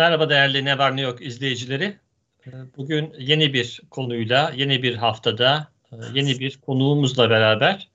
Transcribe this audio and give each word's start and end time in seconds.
Merhaba 0.00 0.30
değerli 0.30 0.64
Ne 0.64 0.78
Var 0.78 0.96
Ne 0.96 1.00
Yok 1.00 1.22
izleyicileri. 1.22 1.96
Ee, 2.46 2.50
bugün 2.76 3.14
yeni 3.18 3.52
bir 3.52 3.80
konuyla, 3.90 4.52
yeni 4.56 4.82
bir 4.82 4.94
haftada, 4.94 5.68
e, 5.92 5.96
yeni 6.14 6.38
bir 6.38 6.56
konuğumuzla 6.56 7.30
beraber 7.30 7.88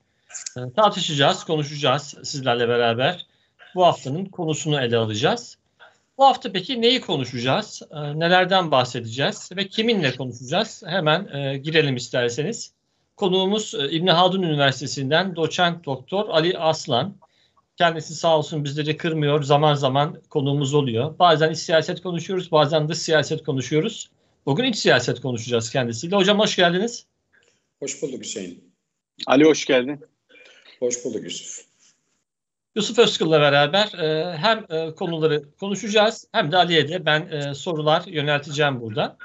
e, 0.56 0.60
tartışacağız, 0.76 1.44
konuşacağız 1.44 2.14
sizlerle 2.24 2.68
beraber. 2.68 3.26
Bu 3.74 3.86
haftanın 3.86 4.24
konusunu 4.24 4.80
ele 4.80 4.96
alacağız. 4.96 5.58
Bu 6.18 6.24
hafta 6.24 6.52
peki 6.52 6.80
neyi 6.80 7.00
konuşacağız, 7.00 7.82
e, 7.90 8.18
nelerden 8.18 8.70
bahsedeceğiz 8.70 9.50
ve 9.56 9.68
kiminle 9.68 10.16
konuşacağız? 10.16 10.82
Hemen 10.86 11.28
girelim 11.62 11.96
isterseniz. 11.96 12.72
Konuğumuz 13.16 13.74
İbni 13.90 14.10
Haldun 14.10 14.42
Üniversitesi'nden 14.42 15.36
doçent 15.36 15.84
doktor 15.84 16.28
Ali 16.28 16.58
Aslan. 16.58 17.14
Kendisi 17.76 18.14
sağ 18.14 18.38
olsun 18.38 18.64
bizleri 18.64 18.96
kırmıyor. 18.96 19.42
Zaman 19.42 19.74
zaman 19.74 20.22
konuğumuz 20.30 20.74
oluyor. 20.74 21.18
Bazen 21.18 21.50
iç 21.50 21.58
siyaset 21.58 22.02
konuşuyoruz, 22.02 22.52
bazen 22.52 22.88
dış 22.88 22.98
siyaset 22.98 23.44
konuşuyoruz. 23.44 24.10
Bugün 24.46 24.64
iç 24.64 24.76
siyaset 24.76 25.20
konuşacağız 25.20 25.70
kendisiyle. 25.70 26.16
Hocam 26.16 26.38
hoş 26.38 26.56
geldiniz. 26.56 27.06
Hoş 27.78 28.02
bulduk 28.02 28.20
Hüseyin. 28.20 28.72
Ali 29.26 29.44
hoş 29.44 29.64
geldin. 29.64 30.00
Hoş 30.80 31.04
bulduk 31.04 31.24
Yusuf. 31.24 31.66
Yusuf 32.74 32.98
Özkıl'la 32.98 33.40
beraber 33.40 33.92
e, 33.98 34.36
hem 34.36 34.66
e, 34.70 34.94
konuları 34.94 35.56
konuşacağız 35.60 36.28
hem 36.32 36.52
de 36.52 36.56
Ali'ye 36.56 36.88
de 36.88 37.06
ben 37.06 37.28
e, 37.28 37.54
sorular 37.54 38.06
yönelteceğim 38.06 38.80
burada. 38.80 39.16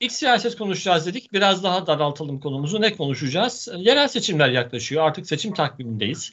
İlk 0.00 0.12
siyaset 0.12 0.56
konuşacağız 0.58 1.06
dedik. 1.06 1.32
Biraz 1.32 1.62
daha 1.62 1.86
daraltalım 1.86 2.40
konumuzu. 2.40 2.80
Ne 2.80 2.96
konuşacağız? 2.96 3.68
Yerel 3.76 4.08
seçimler 4.08 4.48
yaklaşıyor. 4.48 5.04
Artık 5.04 5.26
seçim 5.26 5.54
takvimindeyiz. 5.54 6.32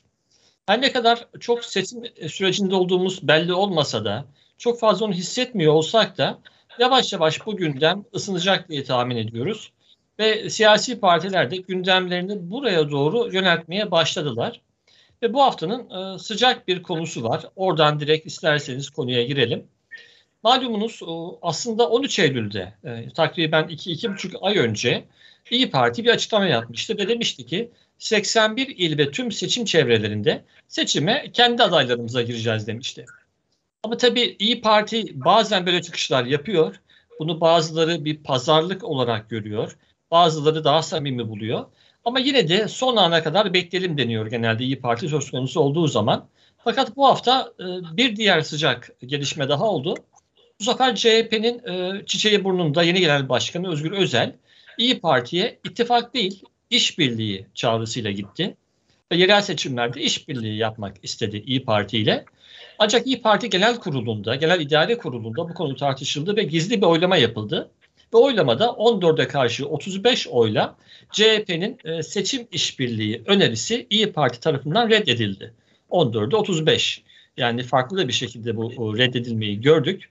Her 0.66 0.82
ne 0.82 0.92
kadar 0.92 1.28
çok 1.40 1.66
seçim 1.66 2.04
sürecinde 2.30 2.76
olduğumuz 2.76 3.28
belli 3.28 3.54
olmasa 3.54 4.06
da 4.06 4.26
çok 4.58 4.80
fazla 4.80 5.06
onu 5.06 5.14
hissetmiyor 5.14 5.74
olsak 5.74 6.18
da 6.18 6.40
yavaş 6.80 7.14
yavaş 7.14 7.46
bu 7.46 7.58
gündem 7.58 8.04
ısınacak 8.16 8.70
diye 8.70 8.84
tahmin 8.84 9.16
ediyoruz. 9.18 9.72
Ve 10.20 10.50
siyasi 10.50 11.00
partiler 11.00 11.52
de 11.52 11.58
gündemlerini 11.58 12.52
buraya 12.52 12.92
doğru 12.92 13.34
yöneltmeye 13.34 13.92
başladılar. 13.92 14.62
Ve 15.22 15.34
bu 15.34 15.42
haftanın 15.42 16.16
e, 16.16 16.20
sıcak 16.20 16.68
bir 16.68 16.84
konusu 16.84 17.24
var. 17.24 17.46
Oradan 17.56 18.00
direkt 18.00 18.26
isterseniz 18.26 18.90
konuya 18.90 19.24
girelim. 19.24 19.68
Malumunuz 20.44 21.02
aslında 21.42 21.90
13 21.90 22.20
Eylül'de 22.20 22.74
e, 22.84 23.10
takriben 23.14 23.64
2-2,5 23.64 24.38
ay 24.42 24.58
önce 24.58 25.06
İyi 25.52 25.72
Parti 25.72 26.04
bir 26.04 26.10
açıklama 26.10 26.46
yapmıştı 26.46 26.98
ve 26.98 27.08
demişti 27.08 27.46
ki 27.46 27.72
81 27.98 28.68
il 28.68 28.98
ve 28.98 29.12
tüm 29.12 29.32
seçim 29.32 29.66
çevrelerinde 29.66 30.44
seçime 30.68 31.32
kendi 31.34 31.64
adaylarımıza 31.64 32.22
gireceğiz 32.22 32.68
demişti. 32.68 33.06
Ama 33.84 33.98
tabii 33.98 34.36
İyi 34.40 34.62
Parti 34.62 35.26
bazen 35.26 35.66
böyle 35.66 35.82
çıkışlar 35.82 36.26
yapıyor. 36.26 36.76
Bunu 37.20 37.42
bazıları 37.42 38.06
bir 38.06 38.24
pazarlık 38.24 38.84
olarak 38.84 39.30
görüyor. 39.30 39.78
Bazıları 40.12 40.64
daha 40.64 40.82
samimi 40.82 41.30
buluyor. 41.30 41.66
Ama 42.06 42.20
yine 42.20 42.50
de 42.50 42.68
son 42.68 42.96
ana 42.96 43.24
kadar 43.24 43.54
bekleyelim 43.54 43.98
deniyor 43.98 44.28
genelde 44.28 44.64
İyi 44.64 44.80
Parti 44.80 45.10
söz 45.10 45.32
konusu 45.32 45.60
olduğu 45.60 45.88
zaman. 45.88 46.28
Fakat 46.64 46.96
bu 46.96 47.06
hafta 47.06 47.54
e, 47.60 47.98
bir 47.98 48.16
diğer 48.16 48.42
sıcak 48.42 48.90
gelişme 49.06 49.50
daha 49.50 49.66
oldu. 49.66 49.96
Bu 50.60 50.64
sefer 50.64 50.96
CHP'nin 50.96 51.68
e, 51.68 52.06
çiçeği 52.06 52.44
burnunda 52.44 52.84
yeni 52.84 53.00
genel 53.00 53.30
başkanı 53.30 53.72
Özgür 53.72 53.92
Özel 53.92 54.36
İyi 54.78 55.00
Parti'ye 55.00 55.60
ittifak 55.64 56.14
değil 56.14 56.44
işbirliği 56.70 57.46
çağrısıyla 57.54 58.12
gitti. 58.12 58.56
Ve 59.12 59.16
yerel 59.16 59.42
seçimlerde 59.42 60.02
işbirliği 60.02 60.58
yapmak 60.58 60.96
istedi 61.04 61.44
İyi 61.46 61.64
Parti 61.64 61.98
ile. 61.98 62.26
Ancak 62.80 63.08
İyi 63.08 63.22
Parti 63.22 63.50
Genel 63.50 63.80
Kurulu'nda, 63.80 64.36
Genel 64.36 64.60
İdare 64.62 64.98
Kurulu'nda 64.98 65.50
bu 65.50 65.54
konu 65.54 65.76
tartışıldı 65.76 66.36
ve 66.36 66.44
gizli 66.44 66.82
bir 66.82 66.86
oylama 66.86 67.18
yapıldı. 67.18 67.72
Ve 68.14 68.18
oylamada 68.18 68.66
14'e 68.66 69.28
karşı 69.28 69.68
35 69.68 70.28
oyla 70.28 70.76
CHP'nin 71.12 71.78
e, 71.84 72.04
seçim 72.04 72.48
işbirliği 72.52 73.22
önerisi 73.26 73.88
İyi 73.90 74.12
Parti 74.12 74.40
tarafından 74.40 74.90
reddedildi. 74.90 75.54
14'e 75.90 76.36
35. 76.36 77.04
Yani 77.38 77.64
farklı 77.64 78.08
bir 78.08 78.14
şekilde 78.14 78.58
bu 78.58 78.98
reddedilmeyi 78.98 79.62
gördük. 79.62 80.10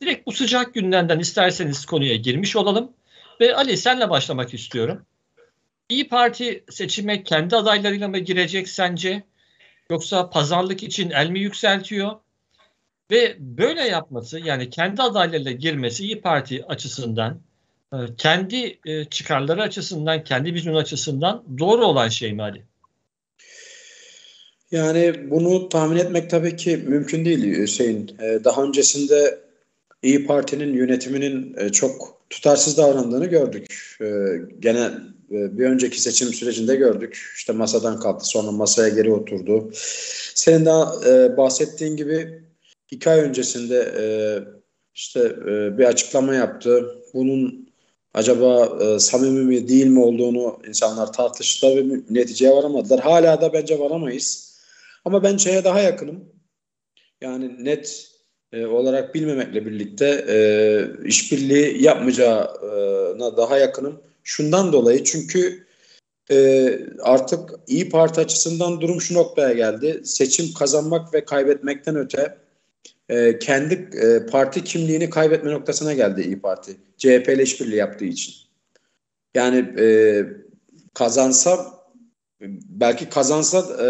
Direkt 0.00 0.26
bu 0.26 0.32
sıcak 0.32 0.74
gündemden 0.74 1.18
isterseniz 1.18 1.86
konuya 1.86 2.16
girmiş 2.16 2.56
olalım. 2.56 2.92
Ve 3.40 3.54
Ali 3.54 3.76
senle 3.76 4.10
başlamak 4.10 4.54
istiyorum. 4.54 5.02
İyi 5.88 6.08
Parti 6.08 6.64
seçime 6.70 7.22
kendi 7.22 7.56
adaylarıyla 7.56 8.08
mı 8.08 8.18
girecek 8.18 8.68
sence? 8.68 9.22
Yoksa 9.90 10.30
pazarlık 10.30 10.82
için 10.82 11.10
el 11.10 11.30
mi 11.30 11.40
yükseltiyor? 11.40 12.10
Ve 13.10 13.36
böyle 13.38 13.80
yapması 13.80 14.38
yani 14.38 14.70
kendi 14.70 15.02
adaylarıyla 15.02 15.52
girmesi 15.52 16.04
İyi 16.04 16.20
Parti 16.20 16.64
açısından 16.64 17.40
e, 17.92 17.96
kendi 18.18 18.78
e, 18.86 19.04
çıkarları 19.04 19.62
açısından, 19.62 20.24
kendi 20.24 20.54
vizyon 20.54 20.74
açısından 20.74 21.44
doğru 21.58 21.84
olan 21.86 22.08
şey 22.08 22.32
mi 22.32 22.42
Ali? 22.42 22.62
Yani 24.70 25.30
bunu 25.30 25.68
tahmin 25.68 25.96
etmek 25.96 26.30
tabii 26.30 26.56
ki 26.56 26.76
mümkün 26.76 27.24
değil 27.24 27.44
Hüseyin. 27.44 28.16
E, 28.22 28.44
daha 28.44 28.62
öncesinde 28.62 29.38
İyi 30.02 30.26
Parti'nin 30.26 30.72
yönetiminin 30.72 31.70
çok 31.70 32.20
tutarsız 32.30 32.78
davrandığını 32.78 33.26
gördük. 33.26 33.96
Genel 34.60 34.92
bir 35.30 35.64
önceki 35.64 36.00
seçim 36.00 36.28
sürecinde 36.28 36.76
gördük. 36.76 37.32
İşte 37.36 37.52
masadan 37.52 38.00
kalktı 38.00 38.26
sonra 38.26 38.50
masaya 38.50 38.88
geri 38.88 39.12
oturdu. 39.12 39.70
Senin 40.34 40.66
daha 40.66 41.08
e, 41.10 41.36
bahsettiğin 41.36 41.96
gibi 41.96 42.42
iki 42.90 43.10
ay 43.10 43.20
öncesinde 43.20 43.94
e, 43.98 44.04
işte 44.94 45.20
e, 45.20 45.78
bir 45.78 45.84
açıklama 45.84 46.34
yaptı. 46.34 46.94
Bunun 47.14 47.68
acaba 48.14 48.78
samimi 49.00 49.44
mi 49.44 49.68
değil 49.68 49.86
mi 49.86 50.00
olduğunu 50.00 50.58
insanlar 50.68 51.12
tartıştı 51.12 51.76
ve 51.76 52.00
neticeye 52.10 52.52
varamadılar. 52.52 53.00
Hala 53.00 53.40
da 53.40 53.52
bence 53.52 53.78
varamayız. 53.78 54.58
Ama 55.04 55.22
ben 55.22 55.36
şeye 55.36 55.64
daha 55.64 55.80
yakınım. 55.80 56.24
Yani 57.20 57.64
net 57.64 58.08
e, 58.52 58.66
olarak 58.66 59.14
bilmemekle 59.14 59.66
birlikte 59.66 60.24
e, 60.28 60.38
işbirliği 61.06 61.82
yapmayacağına 61.82 63.36
daha 63.36 63.58
yakınım. 63.58 64.07
Şundan 64.28 64.72
dolayı 64.72 65.04
çünkü 65.04 65.66
e, 66.30 66.68
artık 67.00 67.50
İyi 67.66 67.88
Parti 67.88 68.20
açısından 68.20 68.80
durum 68.80 69.00
şu 69.00 69.14
noktaya 69.14 69.52
geldi. 69.52 70.00
Seçim 70.04 70.54
kazanmak 70.54 71.14
ve 71.14 71.24
kaybetmekten 71.24 71.96
öte 71.96 72.38
e, 73.08 73.38
kendi 73.38 73.74
e, 73.74 74.26
parti 74.26 74.64
kimliğini 74.64 75.10
kaybetme 75.10 75.52
noktasına 75.52 75.92
geldi 75.92 76.22
İyi 76.22 76.40
Parti. 76.40 76.76
CHP 76.96 77.28
ile 77.28 77.42
işbirliği 77.42 77.76
yaptığı 77.76 78.04
için. 78.04 78.34
Yani 79.34 79.74
e, 79.78 79.86
kazansa 80.94 81.66
belki 82.68 83.08
kazansa 83.08 83.58
e, 83.78 83.86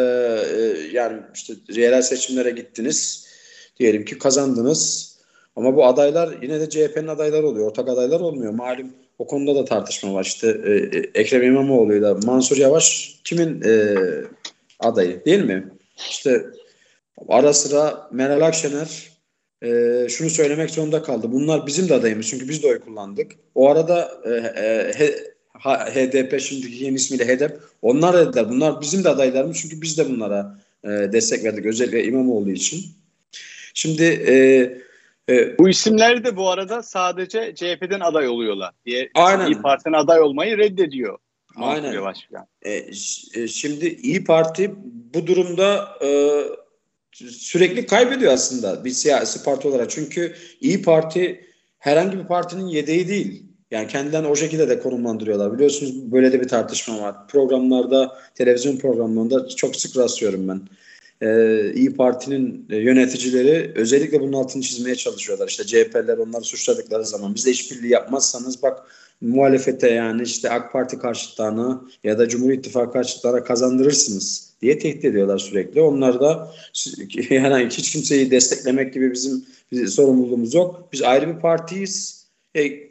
e, 0.56 0.88
yani 0.93 1.22
işte 1.34 1.55
yerel 1.69 2.03
seçimlere 2.03 2.50
gittiniz. 2.50 3.28
Diyelim 3.76 4.05
ki 4.05 4.19
kazandınız. 4.19 5.15
Ama 5.56 5.76
bu 5.76 5.87
adaylar 5.87 6.43
yine 6.43 6.60
de 6.60 6.70
CHP'nin 6.70 7.09
adayları 7.09 7.47
oluyor. 7.47 7.66
Ortak 7.66 7.88
adaylar 7.88 8.20
olmuyor. 8.20 8.53
Malum 8.53 8.93
o 9.18 9.26
konuda 9.26 9.54
da 9.54 9.64
tartışma 9.64 10.14
var. 10.14 10.24
İşte 10.24 10.48
e, 10.64 10.70
e 10.70 11.10
Ekrem 11.14 11.42
İmamoğlu 11.42 11.94
ile 11.94 12.12
Mansur 12.12 12.56
Yavaş 12.56 13.16
kimin 13.24 13.62
e, 13.62 13.94
adayı 14.80 15.24
değil 15.24 15.44
mi? 15.44 15.68
İşte 16.10 16.46
ara 17.28 17.52
sıra 17.52 18.08
Meral 18.12 18.40
Akşener 18.40 19.08
e, 19.62 20.06
şunu 20.08 20.30
söylemek 20.30 20.70
zorunda 20.70 21.02
kaldı. 21.02 21.32
Bunlar 21.32 21.66
bizim 21.66 21.88
de 21.88 21.94
adayımız 21.94 22.26
çünkü 22.26 22.48
biz 22.48 22.62
de 22.62 22.66
oy 22.66 22.78
kullandık. 22.78 23.32
O 23.54 23.70
arada 23.70 24.10
e, 24.25 24.31
e, 24.31 25.14
HDP 25.64 26.40
şimdiki 26.40 26.84
yeni 26.84 26.94
ismiyle 26.94 27.26
HDP 27.26 27.60
onlar 27.82 28.26
dediler 28.26 28.48
bunlar 28.48 28.81
bizim 28.81 29.04
de 29.04 29.08
adaylarımız 29.08 29.58
çünkü 29.60 29.82
biz 29.82 29.98
de 29.98 30.08
bunlara 30.08 30.58
e, 30.84 30.88
destek 30.88 31.44
verdik 31.44 31.66
özellikle 31.66 32.04
İmamoğlu 32.04 32.50
için. 32.50 32.84
Şimdi 33.75 34.04
e, 34.04 34.34
e, 35.28 35.58
bu 35.58 35.69
isimler 35.69 36.25
de 36.25 36.36
bu 36.36 36.50
arada 36.50 36.82
sadece 36.82 37.54
CHP'den 37.54 38.00
aday 38.00 38.28
oluyorlar 38.28 38.75
diye 38.86 39.10
Aynen. 39.14 39.46
İyi 39.46 39.62
Parti'nin 39.62 39.94
aday 39.94 40.20
olmayı 40.20 40.58
reddediyor. 40.58 41.19
Aynen. 41.56 42.12
E, 42.62 42.72
e, 43.34 43.48
şimdi 43.48 43.86
İyi 43.86 44.25
Parti 44.25 44.75
bu 45.14 45.26
durumda 45.26 45.88
e, 46.02 46.42
sürekli 47.12 47.86
kaybediyor 47.86 48.32
aslında 48.32 48.84
bir 48.84 48.90
siyasi 48.90 49.44
parti 49.44 49.69
olarak. 49.69 49.90
Çünkü 49.90 50.34
İyi 50.60 50.82
Parti 50.82 51.44
herhangi 51.78 52.19
bir 52.19 52.26
partinin 52.26 52.66
yedeği 52.66 53.08
değil. 53.08 53.44
Yani 53.70 53.88
kendilerini 53.88 54.26
o 54.26 54.36
şekilde 54.36 54.69
de 54.69 54.81
konumlandırıyorlar. 54.81 55.54
Biliyorsunuz 55.54 56.12
böyle 56.12 56.32
de 56.32 56.40
bir 56.40 56.48
tartışma 56.48 57.00
var. 57.00 57.28
Programlarda, 57.28 58.19
televizyon 58.34 58.76
programlarında 58.76 59.48
çok 59.48 59.76
sık 59.76 59.96
rastlıyorum 59.96 60.48
ben 60.48 60.60
e, 61.20 61.73
İyi 61.75 61.97
Parti'nin 61.97 62.67
e, 62.70 62.76
yöneticileri 62.76 63.73
özellikle 63.75 64.20
bunun 64.20 64.32
altını 64.32 64.62
çizmeye 64.62 64.94
çalışıyorlar. 64.94 65.49
İşte 65.49 65.65
CHP'ler 65.65 66.19
onları 66.19 66.44
suçladıkları 66.44 67.05
zaman 67.05 67.35
bize 67.35 67.50
işbirliği 67.50 67.93
yapmazsanız 67.93 68.62
bak 68.62 68.82
muhalefete 69.20 69.91
yani 69.91 70.23
işte 70.23 70.50
AK 70.50 70.73
Parti 70.73 70.99
karşıtlarına 70.99 71.85
ya 72.05 72.19
da 72.19 72.29
Cumhur 72.29 72.50
İttifakı 72.50 72.93
karşıtlarına 72.93 73.44
kazandırırsınız 73.44 74.49
diye 74.62 74.79
tehdit 74.79 75.05
ediyorlar 75.05 75.38
sürekli. 75.38 75.81
Onlar 75.81 76.20
da 76.20 76.53
yani 77.31 77.67
hiç 77.67 77.93
kimseyi 77.93 78.31
desteklemek 78.31 78.94
gibi 78.94 79.12
bizim, 79.12 79.44
bizim 79.73 79.88
sorumluluğumuz 79.88 80.55
yok. 80.55 80.88
Biz 80.93 81.03
ayrı 81.03 81.37
bir 81.37 81.41
partiyiz. 81.41 82.26
E, 82.56 82.88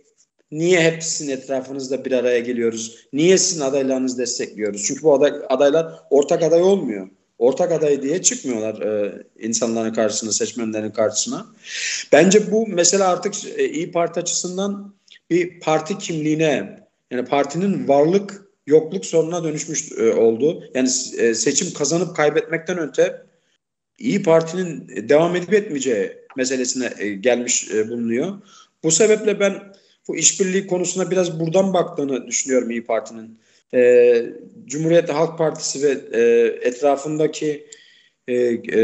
niye 0.52 0.82
hepsinin 0.82 1.32
etrafınızda 1.32 2.06
bir 2.06 2.12
araya 2.12 2.40
geliyoruz? 2.40 3.08
Niye 3.14 3.38
sizin 3.38 3.62
adaylarınızı 3.62 4.18
destekliyoruz? 4.18 4.84
Çünkü 4.88 5.04
bu 5.04 5.14
aday, 5.14 5.34
adaylar 5.50 6.00
ortak 6.10 6.44
aday 6.44 6.62
olmuyor. 6.62 7.08
Ortak 7.38 7.72
aday 7.72 8.02
diye 8.02 8.22
çıkmıyorlar 8.22 8.82
e, 8.82 9.24
insanların 9.40 9.94
karşısına, 9.94 10.32
seçmenlerin 10.32 10.92
karşısına. 10.92 11.46
Bence 12.12 12.52
bu 12.52 12.68
mesela 12.68 13.08
artık 13.08 13.34
e, 13.58 13.70
İyi 13.70 13.92
Parti 13.92 14.20
açısından 14.20 14.94
bir 15.30 15.60
parti 15.60 15.98
kimliğine 15.98 16.80
yani 17.12 17.26
partinin 17.26 17.88
varlık 17.88 18.48
yokluk 18.68 19.06
sorununa 19.06 19.44
dönüşmüş 19.44 19.92
e, 19.98 20.14
oldu. 20.14 20.64
Yani 20.74 20.90
e, 21.18 21.34
seçim 21.34 21.74
kazanıp 21.74 22.16
kaybetmekten 22.16 22.80
öte 22.80 23.26
İyi 24.00 24.24
Parti'nin 24.24 24.88
devam 25.10 25.36
edip 25.36 25.54
etmeyeceği 25.54 26.12
meselesine 26.38 26.94
e, 26.98 27.10
gelmiş 27.10 27.72
e, 27.72 27.90
bulunuyor. 27.90 28.42
Bu 28.84 28.92
sebeple 28.92 29.40
ben 29.40 29.74
bu 30.08 30.16
işbirliği 30.16 30.68
konusuna 30.68 31.12
biraz 31.12 31.40
buradan 31.40 31.74
baktığını 31.74 32.28
düşünüyorum 32.28 32.72
İyi 32.72 32.86
Parti'nin. 32.86 33.40
E, 33.74 34.26
Cumhuriyet 34.66 35.10
Halk 35.10 35.38
Partisi 35.38 35.84
ve 35.84 36.20
e, 36.20 36.22
etrafındaki 36.68 37.68
e, 38.28 38.34
e, 38.34 38.82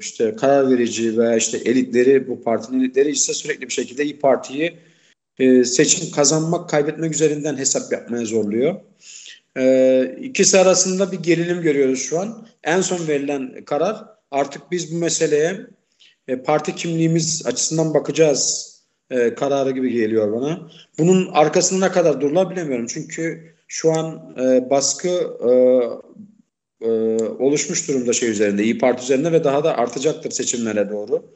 işte 0.00 0.36
karar 0.36 0.70
verici 0.70 1.18
veya 1.18 1.36
işte 1.36 1.58
elitleri 1.58 2.28
bu 2.28 2.42
partinin 2.42 2.80
elitleri 2.80 3.10
ise 3.10 3.34
sürekli 3.34 3.66
bir 3.66 3.72
şekilde 3.72 4.04
İyi 4.04 4.18
Parti'yi 4.18 4.78
e, 5.38 5.64
seçim 5.64 6.10
kazanmak, 6.10 6.68
kaybetmek 6.68 7.14
üzerinden 7.14 7.56
hesap 7.56 7.92
yapmaya 7.92 8.24
zorluyor. 8.24 8.74
E, 9.56 10.16
ikisi 10.22 10.58
arasında 10.58 11.12
bir 11.12 11.18
gerilim 11.18 11.62
görüyoruz 11.62 12.02
şu 12.02 12.20
an. 12.20 12.46
En 12.64 12.80
son 12.80 13.08
verilen 13.08 13.64
karar 13.64 14.04
artık 14.30 14.62
biz 14.70 14.94
bu 14.94 14.98
meseleye 14.98 15.66
e, 16.28 16.36
parti 16.36 16.74
kimliğimiz 16.74 17.42
açısından 17.46 17.94
bakacağız 17.94 18.74
e, 19.10 19.34
kararı 19.34 19.70
gibi 19.70 19.92
geliyor 19.92 20.32
bana. 20.32 20.70
Bunun 20.98 21.30
arkasında 21.32 21.86
ne 21.86 21.92
kadar 21.92 22.20
durulabilir 22.20 22.56
bilemiyorum. 22.56 22.86
Çünkü 22.88 23.54
şu 23.68 23.92
an 23.92 24.34
e, 24.40 24.70
baskı 24.70 25.08
e, 25.48 25.50
e, 26.86 26.90
oluşmuş 27.38 27.88
durumda 27.88 28.12
şey 28.12 28.30
üzerinde, 28.30 28.64
İyi 28.64 28.78
Parti 28.78 29.02
üzerinde 29.02 29.32
ve 29.32 29.44
daha 29.44 29.64
da 29.64 29.76
artacaktır 29.76 30.30
seçimlere 30.30 30.90
doğru. 30.90 31.34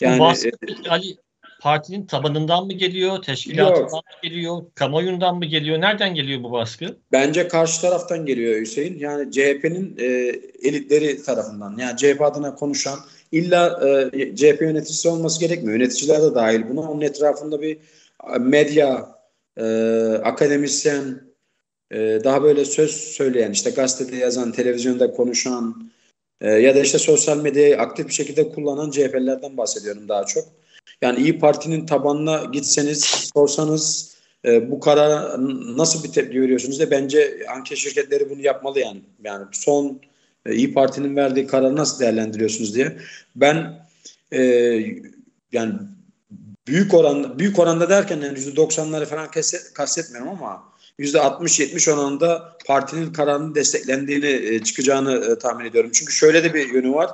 Yani 0.00 0.20
baskı, 0.20 0.48
e, 0.48 0.88
Ali 0.88 1.16
partinin 1.60 2.06
tabanından 2.06 2.66
mı 2.66 2.72
geliyor, 2.72 3.22
teşkilatından 3.22 3.80
Yok. 3.80 3.92
mı 3.92 4.00
geliyor, 4.22 4.62
kamuoyundan 4.74 5.36
mı 5.36 5.44
geliyor? 5.44 5.80
Nereden 5.80 6.14
geliyor 6.14 6.42
bu 6.42 6.52
baskı? 6.52 6.96
Bence 7.12 7.48
karşı 7.48 7.80
taraftan 7.80 8.26
geliyor 8.26 8.60
Hüseyin. 8.60 8.98
Yani 8.98 9.32
CHP'nin 9.32 9.96
e, 9.98 10.04
elitleri 10.62 11.22
tarafından. 11.22 11.76
Yani 11.78 11.96
CHP 11.96 12.22
adına 12.22 12.54
konuşan 12.54 12.98
illa 13.32 13.80
e, 14.12 14.36
CHP 14.36 14.60
yöneticisi 14.60 15.08
olması 15.08 15.40
gerekmiyor. 15.40 15.78
Yöneticiler 15.78 16.22
de 16.22 16.34
dahil 16.34 16.68
buna. 16.68 16.80
Onun 16.80 17.00
etrafında 17.00 17.62
bir 17.62 17.76
e, 18.34 18.38
medya, 18.38 19.08
e, 19.56 19.64
akademisyen, 20.24 21.29
e, 21.90 22.20
daha 22.24 22.42
böyle 22.42 22.64
söz 22.64 22.90
söyleyen, 22.90 23.52
işte 23.52 23.70
gazetede 23.70 24.16
yazan, 24.16 24.52
televizyonda 24.52 25.12
konuşan 25.12 25.90
e, 26.40 26.50
ya 26.50 26.74
da 26.74 26.80
işte 26.80 26.98
sosyal 26.98 27.36
medyayı 27.36 27.78
aktif 27.78 28.08
bir 28.08 28.12
şekilde 28.12 28.48
kullanan 28.48 28.90
CHP'lerden 28.90 29.56
bahsediyorum 29.56 30.08
daha 30.08 30.24
çok. 30.24 30.44
Yani 31.02 31.20
İyi 31.20 31.38
Parti'nin 31.38 31.86
tabanına 31.86 32.44
gitseniz, 32.52 33.30
sorsanız 33.34 34.16
e, 34.44 34.70
bu 34.70 34.80
karara 34.80 35.36
nasıl 35.76 36.04
bir 36.04 36.12
tepki 36.12 36.40
veriyorsunuz 36.42 36.80
de 36.80 36.90
bence 36.90 37.38
anket 37.54 37.78
şirketleri 37.78 38.30
bunu 38.30 38.40
yapmalı 38.40 38.80
yani. 38.80 39.00
Yani 39.24 39.46
son 39.52 40.00
e, 40.46 40.54
İyi 40.54 40.74
Parti'nin 40.74 41.16
verdiği 41.16 41.46
kararı 41.46 41.76
nasıl 41.76 42.00
değerlendiriyorsunuz 42.00 42.74
diye. 42.74 42.96
Ben 43.36 43.86
e, 44.32 44.40
yani 45.52 45.74
büyük 46.66 46.94
oranda 46.94 47.38
büyük 47.38 47.58
oranda 47.58 47.90
derken 47.90 48.20
yani 48.20 48.38
%90'ları 48.38 49.06
falan 49.06 49.28
kastetmiyorum 49.74 50.28
ama 50.28 50.69
%60-70 51.00 51.92
oranında 51.92 52.56
partinin 52.66 53.12
kararının 53.12 53.54
desteklendiğini 53.54 54.26
e, 54.26 54.62
çıkacağını 54.62 55.32
e, 55.32 55.38
tahmin 55.38 55.64
ediyorum. 55.64 55.90
Çünkü 55.94 56.12
şöyle 56.12 56.44
de 56.44 56.54
bir 56.54 56.74
yönü 56.74 56.92
var. 56.92 57.10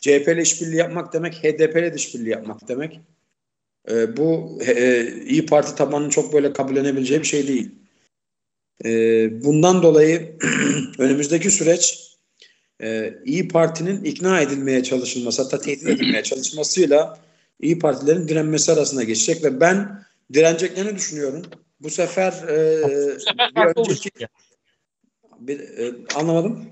CHP 0.00 0.28
ile 0.28 0.42
işbirliği 0.42 0.76
yapmak 0.76 1.12
demek 1.12 1.34
HDP 1.34 1.76
ile 1.76 1.92
de 1.92 1.96
işbirliği 1.96 2.30
yapmak 2.30 2.68
demek. 2.68 3.00
E, 3.90 4.16
bu 4.16 4.58
e, 4.66 5.06
İyi 5.26 5.46
Parti 5.46 5.74
tabanının 5.74 6.10
çok 6.10 6.32
böyle 6.32 6.52
kabullenebileceği 6.52 7.20
bir 7.20 7.26
şey 7.26 7.48
değil. 7.48 7.70
E, 8.84 8.90
bundan 9.44 9.82
dolayı 9.82 10.36
önümüzdeki 10.98 11.50
süreç 11.50 12.12
e, 12.82 13.14
İyi 13.24 13.48
Parti'nin 13.48 14.04
ikna 14.04 14.40
edilmeye 14.40 14.82
çalışılması 14.82 15.42
hatta 15.42 15.58
tehdit 15.58 15.88
edilmeye 15.88 16.22
çalışmasıyla 16.22 17.18
İyi 17.60 17.78
Partilerin 17.78 18.28
direnmesi 18.28 18.72
arasında 18.72 19.02
geçecek 19.02 19.44
ve 19.44 19.60
ben 19.60 20.04
direneceklerini 20.32 20.96
düşünüyorum. 20.96 21.42
Bu 21.80 21.90
sefer, 21.90 22.32
e, 22.32 22.82
bu 23.16 23.20
sefer 23.20 23.54
bir 23.56 23.80
önceki 23.80 24.10
bir, 25.38 25.60
e, 25.60 25.94
anlamadım. 26.14 26.70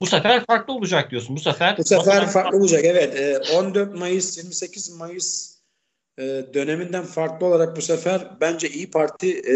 Bu 0.00 0.06
sefer 0.06 0.44
farklı 0.46 0.74
olacak 0.74 1.10
diyorsun. 1.10 1.36
Bu 1.36 1.40
sefer 1.40 1.78
Bu 1.78 1.84
sefer 1.84 2.26
farklı 2.26 2.58
olacak. 2.58 2.80
Evet. 2.84 3.16
E, 3.16 3.38
14 3.56 3.94
Mayıs 3.94 4.38
28 4.38 4.96
Mayıs 4.96 5.58
e, 6.18 6.22
döneminden 6.54 7.04
farklı 7.04 7.46
olarak 7.46 7.76
bu 7.76 7.82
sefer 7.82 8.28
bence 8.40 8.68
İyi 8.68 8.90
Parti 8.90 9.40
e, 9.40 9.54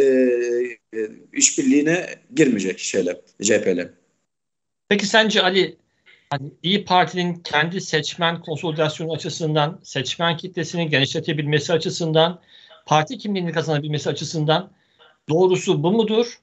e, 0.99 1.11
işbirliğine 1.33 2.07
girmeyecek 2.37 2.79
şeyle 2.79 3.21
CHP'le. 3.43 3.91
Peki 4.89 5.07
sence 5.07 5.43
Ali 5.43 5.77
hani 6.31 6.53
İyi 6.63 6.85
Parti'nin 6.85 7.35
kendi 7.35 7.81
seçmen 7.81 8.41
konsolidasyonu 8.41 9.13
açısından, 9.13 9.81
seçmen 9.83 10.37
kitlesini 10.37 10.91
genişletebilmesi 10.91 11.73
açısından, 11.73 12.41
parti 12.87 13.19
kimliğini 13.19 13.53
kazanabilmesi 13.53 14.11
açısından 14.11 14.71
doğrusu 15.29 15.83
bu 15.83 15.93
mudur? 15.93 16.39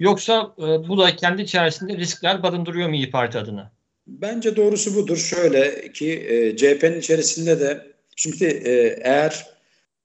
Yoksa 0.00 0.54
e, 0.58 0.62
bu 0.62 0.98
da 0.98 1.16
kendi 1.16 1.42
içerisinde 1.42 1.96
riskler 1.96 2.42
barındırıyor 2.42 2.88
mu 2.88 2.94
İyi 2.94 3.10
Parti 3.10 3.38
adına? 3.38 3.72
Bence 4.06 4.56
doğrusu 4.56 4.94
budur. 4.94 5.16
Şöyle 5.16 5.92
ki 5.92 6.12
e, 6.12 6.56
CHP'nin 6.56 6.98
içerisinde 6.98 7.60
de 7.60 7.92
şimdi 8.16 8.44
e, 8.44 8.98
eğer 9.02 9.46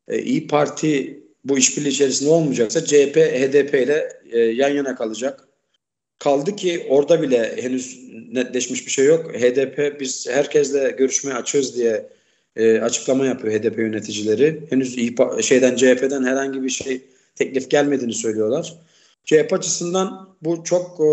e, 0.08 0.22
İyi 0.22 0.48
Parti 0.48 1.24
bu 1.44 1.58
işbirliği 1.58 1.90
içerisinde 1.90 2.30
olmayacaksa 2.30 2.86
CHP 2.86 3.16
HDP 3.16 3.74
ile 3.74 4.10
e, 4.32 4.40
yan 4.40 4.70
yana 4.70 4.96
kalacak. 4.96 5.48
Kaldı 6.20 6.56
ki 6.56 6.86
orada 6.90 7.22
bile 7.22 7.64
henüz 7.64 8.00
netleşmiş 8.32 8.86
bir 8.86 8.92
şey 8.92 9.06
yok. 9.06 9.34
HDP 9.34 10.00
biz 10.00 10.28
herkesle 10.30 10.96
görüşmeye 10.98 11.34
açığız 11.34 11.76
diye 11.76 12.10
e, 12.58 12.82
açıklama 12.82 13.26
yapıyor 13.26 13.54
HDP 13.54 13.78
yöneticileri. 13.78 14.62
Henüz 14.70 14.98
İyi, 14.98 15.16
şeyden 15.42 15.76
CHP'den 15.76 16.24
herhangi 16.24 16.64
bir 16.64 16.70
şey 16.70 17.02
teklif 17.36 17.70
gelmediğini 17.70 18.14
söylüyorlar. 18.14 18.74
CHP 19.26 19.54
açısından 19.54 20.36
bu 20.42 20.64
çok 20.64 21.00
e, 21.00 21.04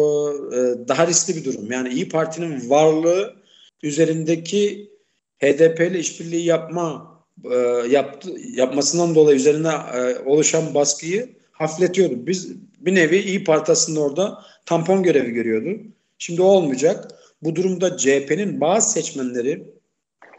e, 0.56 0.88
daha 0.88 1.06
riskli 1.06 1.36
bir 1.36 1.44
durum. 1.44 1.72
Yani 1.72 1.88
İyi 1.88 2.08
Parti'nin 2.08 2.70
varlığı 2.70 3.34
üzerindeki 3.82 4.90
HDP 5.38 5.80
ile 5.80 5.98
işbirliği 5.98 6.44
yapma 6.44 7.14
e, 7.50 7.56
yaptı, 7.90 8.30
yapmasından 8.54 9.14
dolayı 9.14 9.36
üzerine 9.36 9.72
e, 9.94 10.18
oluşan 10.26 10.74
baskıyı 10.74 11.28
hafifletiyordu. 11.52 12.26
Biz 12.26 12.52
bir 12.80 12.94
nevi 12.94 13.18
İyi 13.18 13.44
Parti 13.44 13.72
aslında 13.72 14.00
orada 14.00 14.42
tampon 14.66 15.02
görevi 15.02 15.30
görüyordu. 15.30 15.80
Şimdi 16.18 16.42
olmayacak. 16.42 17.10
Bu 17.42 17.56
durumda 17.56 17.96
CHP'nin 17.96 18.60
bazı 18.60 18.90
seçmenleri 18.90 19.73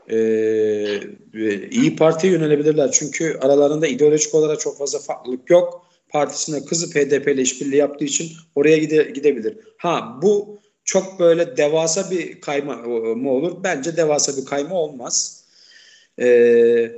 e, 0.10 1.68
İyi 1.72 1.96
Parti'ye 1.96 2.34
yönelebilirler. 2.34 2.92
Çünkü 2.92 3.38
aralarında 3.42 3.88
ideolojik 3.88 4.36
olarak 4.36 4.60
çok 4.60 4.78
fazla 4.78 5.00
farklılık 5.00 5.50
yok. 5.50 5.86
Partisine 6.10 6.66
kızıp 6.66 6.96
HDP 6.96 7.28
ile 7.28 7.42
işbirliği 7.42 7.78
yaptığı 7.78 8.06
için 8.06 8.32
oraya 8.56 8.78
gide, 8.78 9.04
gidebilir. 9.04 9.58
Ha 9.78 10.20
bu 10.22 10.60
çok 10.84 11.20
böyle 11.20 11.58
devasa 11.58 12.12
bir 12.12 12.42
kayma 12.42 12.76
mı 13.16 13.32
olur? 13.32 13.64
Bence 13.64 13.98
devasa 13.98 14.42
bir 14.42 14.46
kayma 14.46 14.76
olmaz. 14.76 15.46
Ee, 16.20 16.92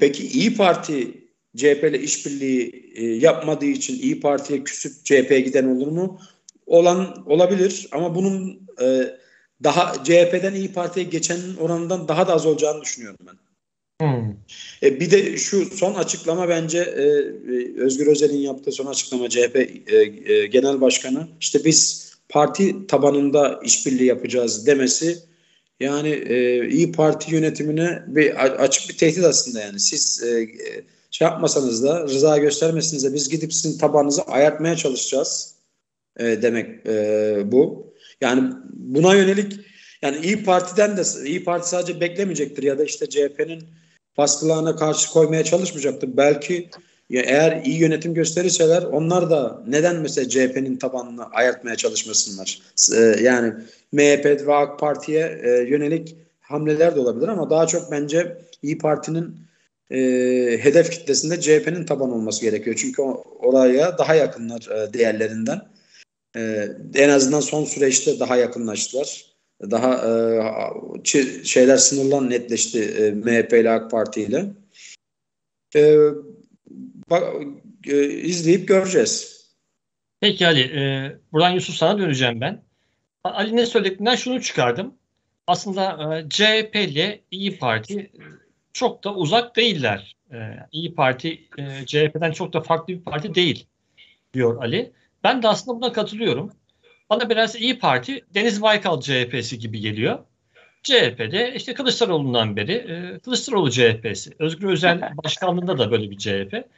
peki 0.00 0.26
İyi 0.26 0.56
Parti 0.56 1.20
CHP 1.56 1.84
ile 1.84 2.00
işbirliği 2.00 2.92
e, 2.94 3.04
yapmadığı 3.04 3.66
için 3.66 3.98
İyi 3.98 4.20
Parti'ye 4.20 4.64
küsüp 4.64 5.04
CHP'ye 5.04 5.40
giden 5.40 5.64
olur 5.64 5.86
mu? 5.86 6.20
Olan 6.66 7.24
olabilir 7.26 7.88
ama 7.92 8.14
bunun 8.14 8.60
e, 8.82 9.16
daha 9.64 10.04
CHP'den 10.04 10.54
İyi 10.54 10.72
Parti'ye 10.72 11.06
geçenin 11.06 11.56
oranından 11.56 12.08
daha 12.08 12.28
da 12.28 12.34
az 12.34 12.46
olacağını 12.46 12.82
düşünüyorum 12.82 13.18
ben. 13.26 13.34
Hmm. 14.00 14.34
E, 14.82 15.00
bir 15.00 15.10
de 15.10 15.36
şu 15.36 15.76
son 15.76 15.94
açıklama 15.94 16.48
bence 16.48 16.78
e, 16.78 17.02
e 17.02 17.80
Özgür 17.80 18.06
Özel'in 18.06 18.38
yaptığı 18.38 18.72
son 18.72 18.86
açıklama 18.86 19.28
CHP 19.28 19.56
e, 19.56 19.96
e, 20.32 20.46
Genel 20.46 20.80
Başkanı 20.80 21.28
işte 21.40 21.64
biz 21.64 22.10
parti 22.28 22.86
tabanında 22.86 23.60
işbirliği 23.64 24.06
yapacağız 24.06 24.66
demesi 24.66 25.18
yani 25.80 26.08
e, 26.08 26.68
İyi 26.68 26.92
Parti 26.92 27.34
yönetimine 27.34 28.02
bir 28.06 28.44
açık 28.64 28.88
bir 28.88 28.98
tehdit 28.98 29.24
aslında 29.24 29.60
yani 29.60 29.80
siz 29.80 30.22
e, 30.22 30.48
şey 31.10 31.28
yapmasanız 31.28 31.84
da 31.84 32.02
rıza 32.02 32.38
göstermesiniz 32.38 33.04
de 33.04 33.14
biz 33.14 33.28
gidip 33.28 33.54
sizin 33.54 33.78
tabanınızı 33.78 34.22
ayartmaya 34.22 34.76
çalışacağız 34.76 35.54
e, 36.18 36.42
demek 36.42 36.86
e, 36.86 37.52
bu. 37.52 37.89
Yani 38.20 38.52
buna 38.72 39.14
yönelik 39.14 39.52
yani 40.02 40.16
İyi 40.22 40.44
Parti'den 40.44 40.96
de 40.96 41.02
İyi 41.24 41.44
Parti 41.44 41.68
sadece 41.68 42.00
beklemeyecektir 42.00 42.62
ya 42.62 42.78
da 42.78 42.84
işte 42.84 43.08
CHP'nin 43.08 43.62
baskılarına 44.18 44.76
karşı 44.76 45.10
koymaya 45.10 45.44
çalışmayacaktır. 45.44 46.16
Belki 46.16 46.70
ya 47.10 47.22
eğer 47.22 47.62
iyi 47.64 47.78
yönetim 47.78 48.14
gösterirseler 48.14 48.82
onlar 48.82 49.30
da 49.30 49.62
neden 49.66 49.96
mesela 49.96 50.28
CHP'nin 50.28 50.76
tabanını 50.76 51.26
ayartmaya 51.26 51.76
çalışmasınlar? 51.76 52.60
Ee, 52.96 53.22
yani 53.22 53.52
MHP 53.92 54.24
ve 54.46 54.54
AK 54.54 54.80
Parti'ye 54.80 55.40
e, 55.42 55.50
yönelik 55.50 56.16
hamleler 56.40 56.96
de 56.96 57.00
olabilir 57.00 57.28
ama 57.28 57.50
daha 57.50 57.66
çok 57.66 57.90
bence 57.90 58.36
İyi 58.62 58.78
Parti'nin 58.78 59.36
e, 59.90 59.98
hedef 60.62 60.90
kitlesinde 60.90 61.40
CHP'nin 61.40 61.84
taban 61.84 62.12
olması 62.12 62.42
gerekiyor. 62.42 62.76
Çünkü 62.80 63.02
oraya 63.38 63.98
daha 63.98 64.14
yakınlar 64.14 64.68
e, 64.70 64.92
değerlerinden. 64.92 65.60
E, 66.36 66.68
en 66.94 67.08
azından 67.08 67.40
son 67.40 67.64
süreçte 67.64 68.20
daha 68.20 68.36
yakınlaştılar. 68.36 69.24
Daha 69.70 69.94
e, 69.94 71.44
şeyler 71.44 71.76
sınırlan 71.76 72.30
netleşti 72.30 72.82
e, 72.82 73.10
MHP 73.10 73.52
ile 73.52 73.70
AK 73.70 73.90
Parti 73.90 74.22
ile. 74.22 74.46
E, 75.76 75.98
bak, 77.10 77.22
e, 77.86 78.08
izleyip 78.08 78.68
göreceğiz. 78.68 79.40
Peki 80.20 80.46
Ali, 80.46 80.60
e, 80.60 81.12
buradan 81.32 81.50
Yusuf 81.50 81.74
sana 81.74 81.98
döneceğim 81.98 82.40
ben. 82.40 82.62
Ali'nin 83.24 83.64
söylediğinden 83.64 84.16
şunu 84.16 84.42
çıkardım. 84.42 84.94
Aslında 85.46 86.16
e, 86.18 86.28
CHP 86.28 86.76
ile 86.76 87.20
İyi 87.30 87.58
Parti 87.58 88.10
çok 88.72 89.04
da 89.04 89.14
uzak 89.14 89.56
değiller. 89.56 90.16
E, 90.32 90.36
İyi 90.72 90.94
Parti 90.94 91.48
e, 91.58 91.86
CHP'den 91.86 92.32
çok 92.32 92.52
da 92.52 92.60
farklı 92.60 92.94
bir 92.94 93.00
parti 93.00 93.34
değil 93.34 93.66
diyor 94.34 94.62
Ali. 94.62 94.92
Ben 95.24 95.42
de 95.42 95.48
aslında 95.48 95.80
buna 95.80 95.92
katılıyorum. 95.92 96.52
Bana 97.10 97.30
biraz 97.30 97.56
İyi 97.56 97.78
Parti 97.78 98.24
Deniz 98.34 98.62
Baykal 98.62 99.00
CHP'si 99.00 99.58
gibi 99.58 99.80
geliyor. 99.80 100.18
CHP'de 100.82 101.52
işte 101.54 101.74
Kılıçdaroğlu'ndan 101.74 102.56
beri 102.56 102.72
e, 102.72 103.18
Kılıçdaroğlu 103.18 103.70
CHP'si. 103.70 104.30
Özgür 104.38 104.68
Özel 104.68 105.16
başkanlığında 105.24 105.78
da 105.78 105.90
böyle 105.90 106.10
bir 106.10 106.18
CHP. 106.18 106.68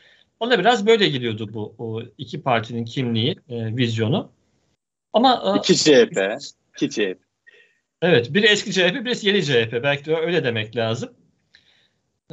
Ona 0.41 0.59
biraz 0.59 0.87
böyle 0.87 1.09
geliyordu 1.09 1.51
bu 1.53 1.75
o 1.79 2.03
iki 2.19 2.43
partinin 2.43 2.85
kimliği, 2.85 3.31
e, 3.49 3.77
vizyonu. 3.77 4.33
Ama 5.13 5.55
e, 5.55 5.59
iki 5.59 5.77
CHP, 5.77 6.19
iki 6.77 6.91
CHP. 6.91 7.19
Evet, 8.03 8.35
biri 8.35 8.47
eski 8.47 8.73
CHP, 8.73 9.05
birisi 9.05 9.29
yeni 9.29 9.45
CHP. 9.45 9.83
Belki 9.83 10.05
de 10.05 10.17
öyle 10.17 10.45
demek 10.45 10.77
lazım. 10.77 11.15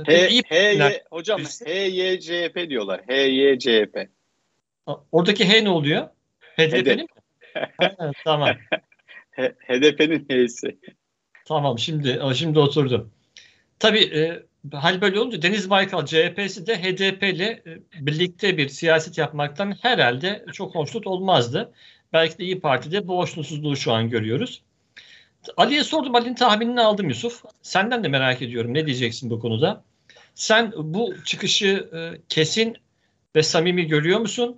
H, 0.06 0.42
H, 0.50 1.04
hocam 1.12 1.42
HYCHP 1.42 2.70
diyorlar. 2.70 3.02
HYCHP. 3.08 4.10
Oradaki 5.12 5.50
H 5.50 5.64
ne 5.64 5.70
oluyor? 5.70 6.08
HDP'nin 6.58 6.98
mi? 6.98 7.08
tamam. 8.24 8.50
HDP'nin 9.68 10.26
H'si. 10.30 10.78
Tamam 11.46 11.80
şimdi 11.80 12.20
şimdi 12.36 12.60
oturdum. 12.60 13.12
Tabii 13.80 14.04
e, 14.04 14.44
hal 14.74 15.02
böyle 15.02 15.20
olunca 15.20 15.42
Deniz 15.42 15.70
Baykal 15.70 16.06
CHP'si 16.06 16.68
de 16.68 16.82
HDP 16.84 17.24
ile 17.24 17.46
e, 17.46 17.80
birlikte 18.06 18.58
bir 18.58 18.70
siyaset 18.70 19.18
yapmaktan 19.18 19.76
herhalde 19.82 20.46
çok 20.54 20.76
hoşnut 20.76 21.08
olmazdı. 21.08 21.74
Belki 22.14 22.38
de 22.38 22.44
İyi 22.44 22.60
Parti'de 22.60 23.08
bu 23.08 23.18
hoşnutsuzluğu 23.18 23.76
şu 23.76 23.92
an 23.92 24.10
görüyoruz. 24.10 24.62
Ali'ye 25.58 25.84
sordum. 25.84 26.16
Ali'nin 26.16 26.36
tahminini 26.36 26.82
aldım 26.82 27.10
Yusuf. 27.10 27.44
Senden 27.62 28.04
de 28.04 28.08
merak 28.08 28.42
ediyorum. 28.42 28.74
Ne 28.74 28.86
diyeceksin 28.86 29.30
bu 29.30 29.40
konuda? 29.40 29.84
Sen 30.36 30.74
bu 30.78 31.14
çıkışı 31.26 31.90
e, 31.94 32.22
kesin 32.30 32.78
ve 33.36 33.44
samimi 33.44 33.88
görüyor 33.88 34.20
musun? 34.20 34.58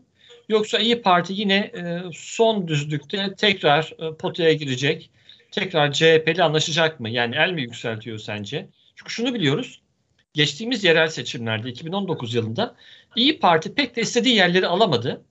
Yoksa 0.52 0.80
İyi 0.80 1.02
Parti 1.02 1.34
yine 1.34 1.56
e, 1.56 2.02
son 2.14 2.68
düzlükte 2.68 3.34
tekrar 3.38 3.94
e, 4.00 4.16
potaya 4.18 4.54
girecek. 4.54 5.10
Tekrar 5.52 5.92
CHP'li 5.92 6.44
anlaşacak 6.44 7.00
mı? 7.00 7.10
Yani 7.10 7.36
el 7.36 7.52
mi 7.52 7.62
yükseltiyor 7.62 8.18
sence? 8.18 8.70
Çünkü 8.96 9.12
şunu 9.12 9.34
biliyoruz. 9.34 9.82
Geçtiğimiz 10.34 10.84
yerel 10.84 11.08
seçimlerde 11.08 11.70
2019 11.70 12.34
yılında 12.34 12.76
İyi 13.16 13.40
Parti 13.40 13.74
pek 13.74 13.96
de 13.96 14.02
istediği 14.02 14.36
yerleri 14.36 14.68
alamadı. 14.68 15.26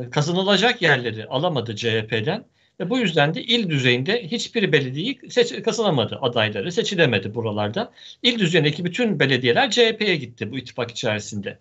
E, 0.00 0.10
kazanılacak 0.10 0.82
yerleri 0.82 1.26
alamadı 1.26 1.76
CHP'den. 1.76 2.44
Ve 2.80 2.90
bu 2.90 2.98
yüzden 2.98 3.34
de 3.34 3.42
il 3.42 3.70
düzeyinde 3.70 4.22
hiçbir 4.22 4.72
belediyeyi 4.72 5.20
seç 5.30 5.62
kazanamadı 5.62 6.18
adayları, 6.22 6.72
seçilemedi 6.72 7.34
buralarda. 7.34 7.92
İl 8.22 8.38
düzeyindeki 8.38 8.84
bütün 8.84 9.20
belediyeler 9.20 9.70
CHP'ye 9.70 10.16
gitti 10.16 10.52
bu 10.52 10.58
ittifak 10.58 10.90
içerisinde. 10.90 11.58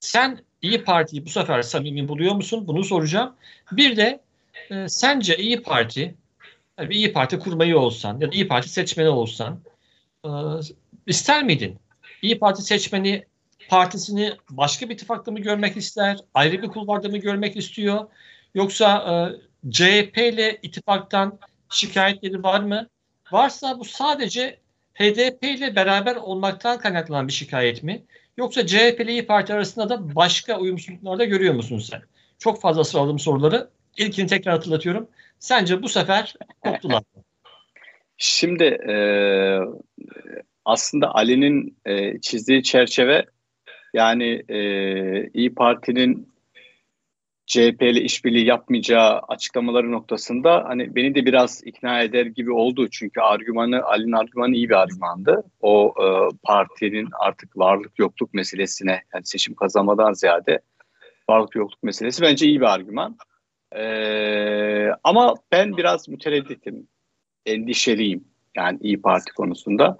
Sen 0.00 0.44
İyi 0.62 0.84
Parti'yi 0.84 1.26
bu 1.26 1.30
sefer 1.30 1.62
samimi 1.62 2.08
buluyor 2.08 2.34
musun? 2.34 2.66
Bunu 2.66 2.84
soracağım. 2.84 3.34
Bir 3.72 3.96
de 3.96 4.20
e, 4.70 4.88
sence 4.88 5.36
İyi 5.36 5.62
Parti, 5.62 6.14
yani 6.78 6.94
İyi 6.94 7.12
Parti 7.12 7.38
kurmayı 7.38 7.78
olsan 7.78 8.20
ya 8.20 8.32
da 8.32 8.34
İyi 8.34 8.48
Parti 8.48 8.68
seçmeni 8.68 9.08
olsan 9.08 9.60
e, 10.24 10.28
ister 11.06 11.44
miydin? 11.44 11.78
İyi 12.22 12.38
Parti 12.38 12.62
seçmeni 12.62 13.24
partisini 13.68 14.32
başka 14.50 14.88
bir 14.88 14.94
ittifakta 14.94 15.30
mı 15.30 15.38
görmek 15.40 15.76
ister? 15.76 16.16
Ayrı 16.34 16.62
bir 16.62 16.68
kulvarda 16.68 17.08
mı 17.08 17.18
görmek 17.18 17.56
istiyor? 17.56 18.06
Yoksa 18.54 18.96
e, 19.66 19.70
CHP 19.70 20.18
ile 20.18 20.58
ittifaktan 20.62 21.38
şikayetleri 21.68 22.42
var 22.42 22.60
mı? 22.60 22.88
Varsa 23.32 23.78
bu 23.78 23.84
sadece 23.84 24.58
HDP 24.94 25.44
ile 25.44 25.76
beraber 25.76 26.16
olmaktan 26.16 26.78
kaynaklanan 26.78 27.28
bir 27.28 27.32
şikayet 27.32 27.82
mi? 27.82 28.02
Yoksa 28.36 28.66
CHP 28.66 29.00
ile 29.00 29.12
İYİ 29.12 29.26
Parti 29.26 29.54
arasında 29.54 29.88
da 29.88 30.14
başka 30.14 30.58
uyumsuzluklar 30.58 31.18
da 31.18 31.24
görüyor 31.24 31.54
musun 31.54 31.78
sen? 31.78 32.02
Çok 32.38 32.60
fazla 32.60 32.84
sıraladım 32.84 33.18
soruları. 33.18 33.70
İlkini 33.96 34.26
tekrar 34.26 34.54
hatırlatıyorum. 34.54 35.08
Sence 35.38 35.82
bu 35.82 35.88
sefer 35.88 36.34
koptular 36.60 37.02
mı? 37.14 37.22
Şimdi 38.16 38.64
e, 38.64 38.94
aslında 40.64 41.14
Ali'nin 41.14 41.76
e, 41.86 42.20
çizdiği 42.20 42.62
çerçeve 42.62 43.26
yani 43.94 44.42
e, 44.48 44.58
İyi 45.34 45.54
Parti'nin 45.54 46.28
CHP 47.50 47.82
ile 47.82 48.00
işbirliği 48.00 48.46
yapmayacağı 48.46 49.18
açıklamaları 49.18 49.92
noktasında 49.92 50.64
hani 50.66 50.94
beni 50.94 51.14
de 51.14 51.26
biraz 51.26 51.62
ikna 51.64 52.02
eder 52.02 52.26
gibi 52.26 52.52
oldu. 52.52 52.88
Çünkü 52.90 53.20
argümanı, 53.20 53.82
Ali'nin 53.82 54.12
argümanı 54.12 54.54
iyi 54.54 54.68
bir 54.68 54.74
argümandı. 54.74 55.44
O 55.60 55.94
e, 55.98 56.06
partinin 56.42 57.08
artık 57.20 57.58
varlık 57.58 57.98
yokluk 57.98 58.34
meselesine 58.34 59.02
yani 59.14 59.26
seçim 59.26 59.54
kazanmadan 59.54 60.12
ziyade 60.12 60.60
varlık 61.30 61.54
yokluk 61.54 61.82
meselesi 61.82 62.22
bence 62.22 62.46
iyi 62.46 62.60
bir 62.60 62.74
argüman. 62.74 63.16
E, 63.76 63.84
ama 65.04 65.34
ben 65.52 65.76
biraz 65.76 66.08
müteredditim, 66.08 66.88
endişeliyim 67.46 68.24
yani 68.56 68.78
İyi 68.82 69.02
Parti 69.02 69.32
konusunda. 69.32 69.98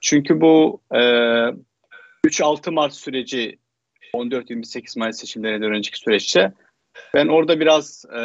Çünkü 0.00 0.40
bu 0.40 0.80
e, 0.94 0.98
3-6 2.26 2.70
Mart 2.70 2.94
süreci 2.94 3.58
14-28 4.14 4.98
Mayıs 4.98 5.16
seçimlerinden 5.16 5.72
önceki 5.72 5.98
süreçte 5.98 6.52
ben 7.14 7.28
orada 7.28 7.60
biraz 7.60 8.04
e, 8.04 8.20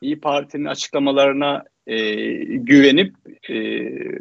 İyi 0.00 0.20
Parti'nin 0.20 0.64
açıklamalarına 0.64 1.64
e, 1.86 2.14
güvenip 2.44 3.14
e, 3.48 3.54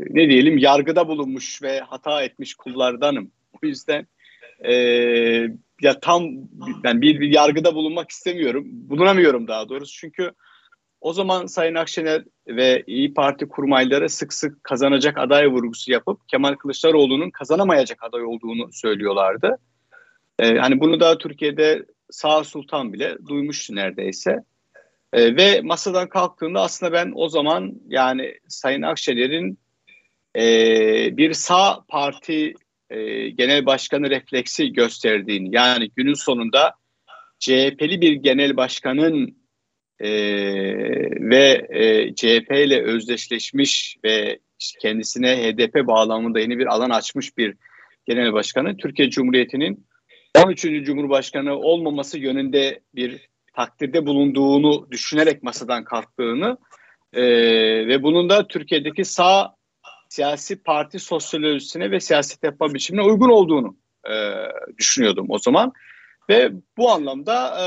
ne 0.09 0.29
diyelim 0.29 0.57
yargıda 0.57 1.07
bulunmuş 1.07 1.62
ve 1.62 1.79
hata 1.79 2.24
etmiş 2.24 2.53
kullardanım. 2.55 3.31
O 3.53 3.67
yüzden 3.67 4.07
e, 4.65 4.74
ya 5.81 6.00
tam 6.01 6.24
ben 6.83 7.01
bir, 7.01 7.19
bir 7.19 7.33
yargıda 7.33 7.75
bulunmak 7.75 8.09
istemiyorum. 8.09 8.65
Bulunamıyorum 8.67 9.48
daha 9.48 9.69
doğrusu. 9.69 10.00
Çünkü 10.00 10.31
o 11.01 11.13
zaman 11.13 11.45
Sayın 11.45 11.75
Akşener 11.75 12.24
ve 12.48 12.83
İyi 12.88 13.13
Parti 13.13 13.48
kurmayları 13.48 14.09
sık 14.09 14.33
sık 14.33 14.63
kazanacak 14.63 15.17
aday 15.17 15.48
vurgusu 15.48 15.91
yapıp 15.91 16.29
Kemal 16.29 16.55
Kılıçdaroğlu'nun 16.55 17.29
kazanamayacak 17.29 18.03
aday 18.03 18.24
olduğunu 18.24 18.69
söylüyorlardı. 18.74 19.57
Ee, 20.39 20.55
hani 20.57 20.79
bunu 20.79 21.00
da 21.00 21.17
Türkiye'de 21.17 21.86
Sağ 22.12 22.44
Sultan 22.44 22.94
bile 22.94 23.18
duymuştu 23.28 23.75
neredeyse. 23.75 24.44
E, 25.13 25.36
ve 25.36 25.62
masadan 25.62 26.10
kalktığında 26.10 26.62
aslında 26.62 26.94
ben 26.94 27.12
o 27.16 27.30
zaman 27.30 27.74
yani 27.88 28.34
Sayın 28.48 28.82
Akşener'in 28.82 29.60
e, 30.36 31.18
bir 31.18 31.34
sağ 31.34 31.86
parti 31.88 32.54
e, 32.89 33.30
genel 33.30 33.66
başkanı 33.66 34.10
refleksi 34.10 34.74
gösterdiğini 34.74 35.56
yani 35.56 35.92
günün 35.96 36.13
sonunda 36.13 36.74
CHP'li 37.39 38.01
bir 38.01 38.13
genel 38.13 38.58
başkanın 38.58 39.38
e, 40.00 40.10
ve 41.30 41.68
e, 41.70 42.16
CHP 42.16 42.51
ile 42.51 42.84
özdeşleşmiş 42.84 43.98
ve 44.04 44.39
kendisine 44.80 45.38
HDP 45.38 45.88
bağlamında 45.88 46.39
yeni 46.39 46.60
bir 46.60 46.66
alan 46.66 46.89
açmış 46.89 47.38
bir 47.38 47.56
genel 48.06 48.34
başkanı 48.34 48.78
Türkiye 48.78 49.10
Cumhuriyeti'nin 49.10 49.88
13. 50.43 50.86
Cumhurbaşkanı 50.86 51.55
olmaması 51.55 52.17
yönünde 52.17 52.79
bir 52.96 53.29
takdirde 53.53 54.05
bulunduğunu 54.05 54.88
düşünerek 54.91 55.43
masadan 55.43 55.84
kalktığını 55.84 56.58
e, 57.13 57.24
ve 57.88 58.03
bunun 58.03 58.29
da 58.29 58.48
Türkiye'deki 58.48 59.05
sağ 59.05 59.55
siyasi 60.10 60.63
parti 60.63 61.00
sosyolojisine 61.00 61.91
ve 61.91 62.00
siyaset 62.00 62.43
yapma 62.43 62.74
biçimine 62.74 63.03
uygun 63.03 63.29
olduğunu 63.29 63.75
e, 64.10 64.34
düşünüyordum 64.77 65.25
o 65.29 65.39
zaman. 65.39 65.74
Ve 66.29 66.51
bu 66.77 66.91
anlamda 66.91 67.58
e, 67.60 67.65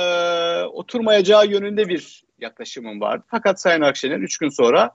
oturmayacağı 0.64 1.46
yönünde 1.46 1.88
bir 1.88 2.24
yaklaşımım 2.38 3.00
vardı. 3.00 3.24
Fakat 3.30 3.60
Sayın 3.60 3.80
Akşener 3.80 4.18
üç 4.18 4.38
gün 4.38 4.48
sonra 4.48 4.90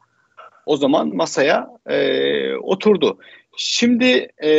o 0.65 0.77
zaman 0.77 1.15
masaya 1.15 1.67
e, 1.85 2.55
oturdu. 2.55 3.19
Şimdi 3.57 4.27
e, 4.43 4.51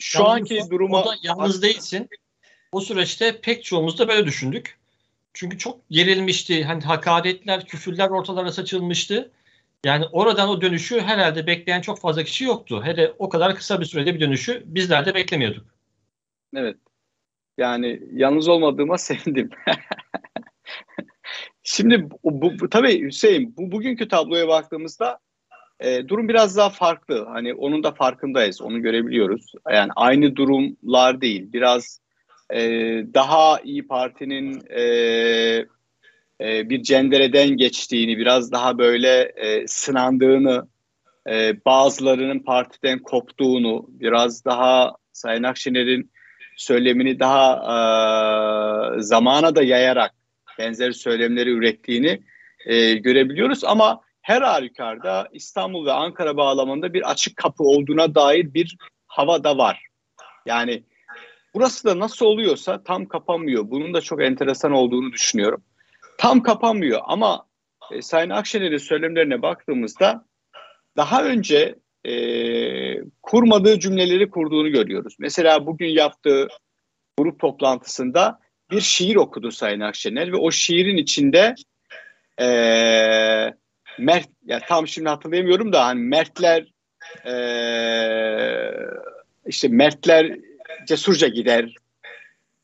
şu 0.00 0.18
yalnız, 0.18 0.34
anki 0.34 0.60
duruma... 0.70 1.04
Yalnız 1.22 1.62
değilsin. 1.62 2.08
O 2.72 2.80
süreçte 2.80 3.40
pek 3.40 3.64
çoğumuz 3.64 3.98
da 3.98 4.08
böyle 4.08 4.26
düşündük. 4.26 4.78
Çünkü 5.34 5.58
çok 5.58 5.88
gerilmişti. 5.90 6.64
Hani 6.64 6.82
hakaretler, 6.82 7.66
küfürler 7.66 8.08
ortalara 8.08 8.52
saçılmıştı. 8.52 9.30
Yani 9.84 10.06
oradan 10.12 10.48
o 10.48 10.60
dönüşü 10.60 11.00
herhalde 11.00 11.46
bekleyen 11.46 11.80
çok 11.80 12.00
fazla 12.00 12.24
kişi 12.24 12.44
yoktu. 12.44 12.82
Hele 12.84 13.12
o 13.18 13.28
kadar 13.28 13.54
kısa 13.54 13.80
bir 13.80 13.84
sürede 13.84 14.14
bir 14.14 14.20
dönüşü 14.20 14.62
bizler 14.66 15.06
de 15.06 15.14
beklemiyorduk. 15.14 15.66
Evet. 16.54 16.76
Yani 17.58 18.02
yalnız 18.12 18.48
olmadığıma 18.48 18.98
sevindim. 18.98 19.50
Şimdi 21.62 22.10
bu, 22.24 22.60
bu 22.60 22.70
tabii 22.70 23.02
Hüseyin 23.02 23.56
bu 23.56 23.72
bugünkü 23.72 24.08
tabloya 24.08 24.48
baktığımızda 24.48 25.18
e, 25.80 26.08
durum 26.08 26.28
biraz 26.28 26.56
daha 26.56 26.70
farklı. 26.70 27.26
Hani 27.28 27.54
onun 27.54 27.82
da 27.82 27.92
farkındayız. 27.92 28.62
Onu 28.62 28.82
görebiliyoruz. 28.82 29.52
Yani 29.72 29.90
aynı 29.96 30.36
durumlar 30.36 31.20
değil. 31.20 31.52
Biraz 31.52 32.00
e, 32.50 32.60
daha 33.14 33.60
iyi 33.60 33.86
Parti'nin 33.86 34.62
e, 34.70 34.82
e, 36.40 36.68
bir 36.70 36.82
cendereden 36.82 37.48
geçtiğini, 37.48 38.18
biraz 38.18 38.52
daha 38.52 38.78
böyle 38.78 39.22
e, 39.22 39.66
sınandığını, 39.66 40.68
e, 41.30 41.64
bazılarının 41.64 42.38
partiden 42.38 42.98
koptuğunu, 42.98 43.86
biraz 43.88 44.44
daha 44.44 44.92
Sayın 45.12 45.42
Akşener'in 45.42 46.10
söylemini 46.56 47.20
daha 47.20 47.54
e, 48.96 49.02
zamana 49.02 49.54
da 49.54 49.62
yayarak 49.62 50.14
benzer 50.58 50.92
söylemleri 50.92 51.50
ürettiğini 51.50 52.20
e, 52.66 52.94
görebiliyoruz. 52.94 53.64
Ama 53.64 54.00
her 54.30 54.42
halükarda 54.42 55.28
İstanbul 55.32 55.86
ve 55.86 55.92
Ankara 55.92 56.36
bağlamında 56.36 56.94
bir 56.94 57.10
açık 57.10 57.36
kapı 57.36 57.64
olduğuna 57.64 58.14
dair 58.14 58.54
bir 58.54 58.76
hava 59.06 59.44
da 59.44 59.58
var. 59.58 59.86
Yani 60.46 60.82
burası 61.54 61.84
da 61.84 61.98
nasıl 61.98 62.26
oluyorsa 62.26 62.82
tam 62.82 63.06
kapanmıyor. 63.06 63.70
Bunun 63.70 63.94
da 63.94 64.00
çok 64.00 64.22
enteresan 64.22 64.72
olduğunu 64.72 65.12
düşünüyorum. 65.12 65.64
Tam 66.18 66.42
kapanmıyor 66.42 67.00
ama 67.04 67.46
e, 67.92 68.02
Sayın 68.02 68.30
Akşener'in 68.30 68.78
söylemlerine 68.78 69.42
baktığımızda 69.42 70.24
daha 70.96 71.24
önce 71.24 71.74
e, 72.04 72.14
kurmadığı 73.22 73.78
cümleleri 73.78 74.30
kurduğunu 74.30 74.70
görüyoruz. 74.70 75.16
Mesela 75.18 75.66
bugün 75.66 75.88
yaptığı 75.88 76.48
grup 77.18 77.40
toplantısında 77.40 78.40
bir 78.70 78.80
şiir 78.80 79.16
okudu 79.16 79.52
Sayın 79.52 79.80
Akşener 79.80 80.32
ve 80.32 80.36
o 80.36 80.50
şiirin 80.50 80.96
içinde 80.96 81.54
e, 82.40 82.46
Mert, 84.00 84.28
ya 84.46 84.60
tam 84.68 84.88
şimdi 84.88 85.08
hatırlayamıyorum 85.08 85.72
da 85.72 85.86
hani 85.86 86.00
Mertler 86.00 86.72
e, 87.26 87.34
işte 89.46 89.68
Mertler 89.68 90.38
cesurca 90.86 91.28
gider, 91.28 91.74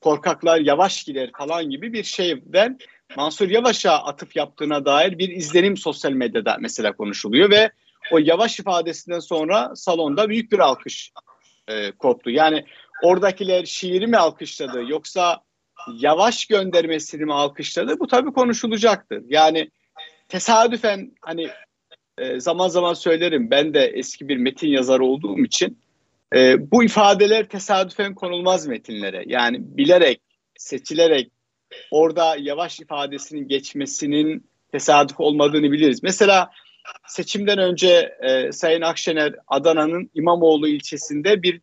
korkaklar 0.00 0.60
yavaş 0.60 1.04
gider 1.04 1.30
falan 1.38 1.70
gibi 1.70 1.92
bir 1.92 2.04
şeyden 2.04 2.78
Mansur 3.16 3.48
Yavaş'a 3.48 3.92
atıf 3.92 4.36
yaptığına 4.36 4.84
dair 4.84 5.18
bir 5.18 5.28
izlenim 5.28 5.76
sosyal 5.76 6.12
medyada 6.12 6.56
mesela 6.60 6.92
konuşuluyor 6.92 7.50
ve 7.50 7.70
o 8.12 8.18
yavaş 8.18 8.60
ifadesinden 8.60 9.20
sonra 9.20 9.76
salonda 9.76 10.28
büyük 10.28 10.52
bir 10.52 10.58
alkış 10.58 11.12
e, 11.68 11.92
koptu. 11.92 12.30
Yani 12.30 12.64
oradakiler 13.02 13.64
şiiri 13.64 14.06
mi 14.06 14.16
alkışladı 14.16 14.84
yoksa 14.88 15.40
yavaş 15.98 16.46
göndermesini 16.46 17.24
mi 17.24 17.34
alkışladı? 17.34 18.00
Bu 18.00 18.06
tabii 18.06 18.32
konuşulacaktır. 18.32 19.22
Yani 19.28 19.70
tesadüfen 20.28 21.12
hani 21.20 21.48
e, 22.18 22.40
zaman 22.40 22.68
zaman 22.68 22.94
söylerim 22.94 23.50
ben 23.50 23.74
de 23.74 23.86
eski 23.86 24.28
bir 24.28 24.36
metin 24.36 24.68
yazarı 24.68 25.04
olduğum 25.04 25.38
için 25.38 25.78
e, 26.34 26.70
bu 26.70 26.84
ifadeler 26.84 27.48
tesadüfen 27.48 28.14
konulmaz 28.14 28.66
metinlere. 28.66 29.24
Yani 29.26 29.58
bilerek, 29.60 30.20
seçilerek 30.56 31.30
orada 31.90 32.36
yavaş 32.36 32.80
ifadesinin 32.80 33.48
geçmesinin 33.48 34.46
tesadüf 34.72 35.20
olmadığını 35.20 35.72
biliriz. 35.72 36.02
Mesela 36.02 36.50
seçimden 37.06 37.58
önce 37.58 38.16
e, 38.22 38.52
Sayın 38.52 38.82
Akşener 38.82 39.34
Adana'nın 39.48 40.10
İmamoğlu 40.14 40.68
ilçesinde 40.68 41.42
bir 41.42 41.60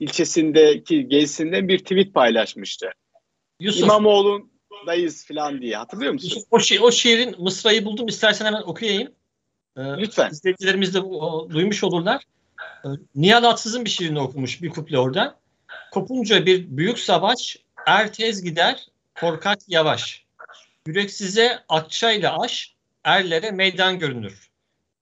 ilçesindeki 0.00 1.08
gezisinden 1.08 1.68
bir 1.68 1.78
tweet 1.78 2.14
paylaşmıştı. 2.14 2.90
Yusuf. 3.60 3.88
İmamoğlu'ndayız 4.76 5.26
falan 5.26 5.60
diye 5.60 5.76
hatırlıyor 5.76 6.12
musun? 6.12 6.28
Yusuf, 6.28 6.44
o, 6.50 6.60
şi 6.60 6.80
o 6.80 6.90
şiirin 6.90 7.34
Mısra'yı 7.38 7.84
buldum 7.84 8.08
istersen 8.08 8.46
hemen 8.46 8.62
okuyayım. 8.62 9.12
Ee, 9.76 9.80
Lütfen. 9.80 10.30
İzleyicilerimiz 10.30 10.94
de 10.94 11.00
o, 11.00 11.50
duymuş 11.50 11.84
olurlar. 11.84 12.22
Ee, 12.84 12.88
Nihal 13.14 13.44
Atsız'ın 13.44 13.84
bir 13.84 13.90
şiirini 13.90 14.20
okumuş 14.20 14.62
bir 14.62 14.70
kuple 14.70 14.98
orada. 14.98 15.38
Kopunca 15.92 16.46
bir 16.46 16.76
büyük 16.76 16.98
savaş 16.98 17.56
er 17.86 18.12
tez 18.12 18.42
gider 18.42 18.86
korkak 19.20 19.58
yavaş. 19.68 20.24
Yürek 20.86 21.10
size 21.10 21.58
akçayla 21.68 22.38
aş 22.40 22.74
erlere 23.04 23.50
meydan 23.50 23.98
görünür. 23.98 24.50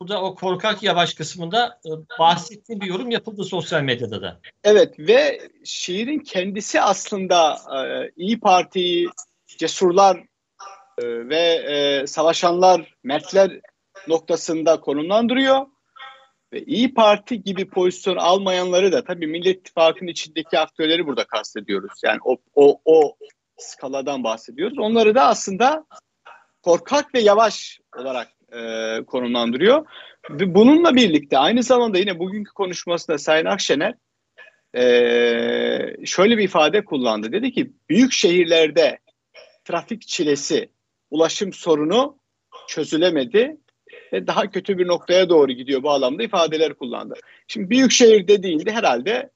Burada 0.01 0.23
o 0.23 0.35
korkak 0.35 0.83
yavaş 0.83 1.15
kısmında 1.15 1.81
e, 1.87 1.91
bahsettiğim 2.19 2.81
bir 2.81 2.87
yorum 2.87 3.11
yapıldı 3.11 3.45
sosyal 3.45 3.83
medyada 3.83 4.23
da. 4.23 4.41
Evet 4.65 4.99
ve 4.99 5.49
şiirin 5.65 6.19
kendisi 6.19 6.81
aslında 6.81 7.57
e, 7.77 8.11
İyi 8.17 8.41
Parti'yi 8.41 9.09
cesurlar 9.59 10.17
e, 10.99 11.29
ve 11.29 11.39
e, 11.39 12.07
savaşanlar, 12.07 12.95
mertler 13.03 13.61
noktasında 14.09 14.81
konumlandırıyor. 14.81 15.67
Ve 16.53 16.65
İyi 16.65 16.95
Parti 16.95 17.43
gibi 17.43 17.69
pozisyon 17.69 18.17
almayanları 18.17 18.93
da 18.93 19.05
tabii 19.05 19.27
Millet 19.27 19.57
İttifakı'nın 19.57 20.11
içindeki 20.11 20.59
aktörleri 20.59 21.07
burada 21.07 21.25
kastediyoruz. 21.25 21.93
Yani 22.05 22.19
o, 22.25 22.37
o, 22.55 22.81
o 22.85 23.17
skaladan 23.59 24.25
bahsediyoruz. 24.25 24.79
Onları 24.79 25.15
da 25.15 25.27
aslında 25.27 25.87
korkak 26.63 27.15
ve 27.15 27.21
yavaş 27.21 27.81
olarak 27.97 28.29
e, 28.53 28.99
konumlandırıyor. 29.07 29.87
Bununla 30.31 30.95
birlikte 30.95 31.39
aynı 31.39 31.63
zamanda 31.63 31.99
yine 31.99 32.19
bugünkü 32.19 32.53
konuşmasında 32.53 33.19
Sayın 33.19 33.47
Akşener 33.47 33.95
e, 34.77 34.85
şöyle 36.05 36.39
bir 36.39 36.45
ifade 36.45 36.85
kullandı. 36.85 37.33
Dedi 37.33 37.53
ki 37.53 37.73
büyük 37.89 38.13
şehirlerde 38.13 38.99
trafik 39.65 40.03
çilesi, 40.03 40.71
ulaşım 41.11 41.53
sorunu 41.53 42.19
çözülemedi 42.69 43.57
ve 44.13 44.27
daha 44.27 44.51
kötü 44.51 44.79
bir 44.79 44.87
noktaya 44.87 45.29
doğru 45.29 45.53
gidiyor 45.53 45.83
bu 45.83 45.91
alanda 45.91 46.23
ifadeler 46.23 46.75
kullandı. 46.75 47.15
Şimdi 47.49 47.71
büyük 47.71 47.93
şehir 47.93 48.29
dediğinde 48.29 48.73
herhalde 48.73 49.31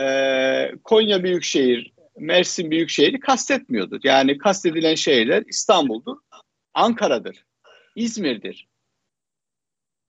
e, 0.00 0.72
Konya 0.84 1.24
Büyükşehir, 1.24 1.92
Mersin 2.18 2.70
Büyükşehir'i 2.70 3.20
kastetmiyordu. 3.20 4.00
Yani 4.04 4.38
kastedilen 4.38 4.94
şehirler 4.94 5.44
İstanbul'dur, 5.46 6.16
Ankara'dır. 6.74 7.44
İzmir'dir. 7.96 8.68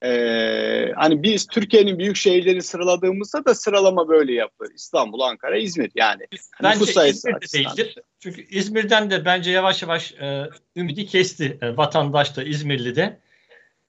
Ee, 0.04 0.92
hani 0.96 1.24
biz 1.24 1.48
Türkiye'nin 1.48 2.00
büyük 2.00 2.16
şehirlerini 2.16 2.62
sıraladığımızda 2.62 3.46
da 3.46 3.56
sıralama 3.56 4.08
böyle 4.08 4.34
yapılır. 4.34 4.72
İstanbul, 4.76 5.20
Ankara, 5.20 5.58
İzmir 5.58 5.92
yani. 5.96 6.22
Bence 6.64 6.80
nüfus 6.80 6.94
sayısı 6.94 7.30
İzmir'de 7.30 7.70
değildir. 7.70 7.96
Çünkü 8.20 8.42
İzmir'den 8.42 9.12
de 9.12 9.26
bence 9.26 9.52
yavaş 9.52 9.82
yavaş 9.82 10.14
e, 10.14 10.50
ümidi 10.76 11.06
kesti 11.06 11.58
e, 11.62 11.78
vatandaş 11.78 12.38
da 12.38 12.44
İzmirli 12.44 12.96
de. 12.96 13.20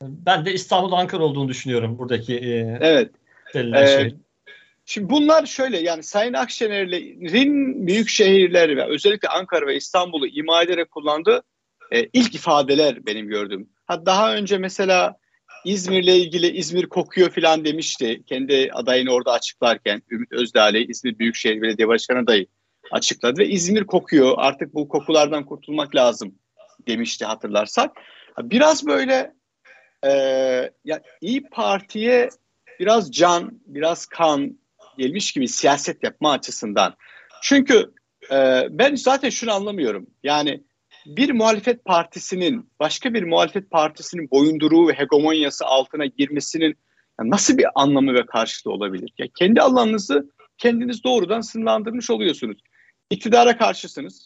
Ben 0.03 0.45
de 0.45 0.53
İstanbul, 0.53 0.93
Ankara 0.93 1.23
olduğunu 1.23 1.49
düşünüyorum 1.49 1.99
buradaki 1.99 2.37
e, 2.37 2.79
evet. 2.81 3.11
Ee, 3.55 3.87
şey. 3.87 4.15
Şimdi 4.85 5.11
bunlar 5.11 5.47
şöyle 5.47 5.79
yani 5.79 6.03
Sayın 6.03 6.33
Akşener'in 6.33 7.87
büyük 7.87 8.09
şehirleri 8.09 8.77
ve 8.77 8.85
özellikle 8.85 9.29
Ankara 9.29 9.67
ve 9.67 9.77
İstanbul'u 9.77 10.27
ima 10.27 10.63
ederek 10.63 10.91
kullandığı 10.91 11.43
e, 11.93 12.05
ilk 12.13 12.35
ifadeler 12.35 13.07
benim 13.07 13.29
gördüğüm. 13.29 13.69
Ha, 13.87 14.07
daha 14.07 14.35
önce 14.35 14.59
mesela 14.59 15.20
İzmir'le 15.65 16.17
ilgili 16.17 16.47
İzmir 16.51 16.87
kokuyor 16.87 17.31
falan 17.31 17.65
demişti. 17.65 18.23
Kendi 18.27 18.71
adayını 18.73 19.11
orada 19.11 19.33
açıklarken 19.33 20.03
Ümit 20.11 20.33
Özdağ'la 20.33 20.79
İzmir 20.79 21.19
Büyükşehir 21.19 21.63
Belediye 21.63 21.89
Başkanı 21.89 22.19
adayı 22.19 22.47
açıkladı 22.91 23.41
ve 23.41 23.49
İzmir 23.49 23.85
kokuyor 23.85 24.35
artık 24.37 24.75
bu 24.75 24.89
kokulardan 24.89 25.47
kurtulmak 25.47 25.97
lazım 25.97 26.35
demişti 26.89 27.25
hatırlarsak. 27.25 27.91
Biraz 28.39 28.87
böyle 28.87 29.35
e, 30.05 30.11
ya 30.85 31.03
İyi 31.21 31.43
Parti'ye 31.43 32.29
biraz 32.81 33.13
can, 33.13 33.61
biraz 33.67 34.07
kan 34.07 34.59
gelmiş 34.99 35.33
gibi 35.33 35.49
siyaset 35.49 36.03
yapma 36.03 36.33
açısından. 36.33 36.95
Çünkü 37.43 37.93
e, 38.33 38.67
ben 38.71 38.95
zaten 38.95 39.31
şunu 39.31 39.53
anlamıyorum. 39.53 40.07
Yani 40.23 40.65
bir 41.07 41.31
muhalefet 41.31 41.85
partisinin 41.85 42.71
başka 42.81 43.15
bir 43.15 43.23
muhalefet 43.23 43.71
partisinin 43.71 44.31
boyunduruğu 44.31 44.89
ve 44.89 44.93
hegemonyası 44.93 45.67
altına 45.67 46.07
girmesinin 46.07 46.77
nasıl 47.21 47.59
bir 47.59 47.67
anlamı 47.75 48.15
ve 48.15 48.27
karşılığı 48.27 48.73
olabilir? 48.73 49.13
Ya 49.19 49.27
kendi 49.39 49.61
alanınızı 49.61 50.31
kendiniz 50.59 51.05
doğrudan 51.05 51.41
sınırlandırmış 51.41 52.11
oluyorsunuz. 52.11 52.59
İktidara 53.11 53.59
karşısınız. 53.59 54.25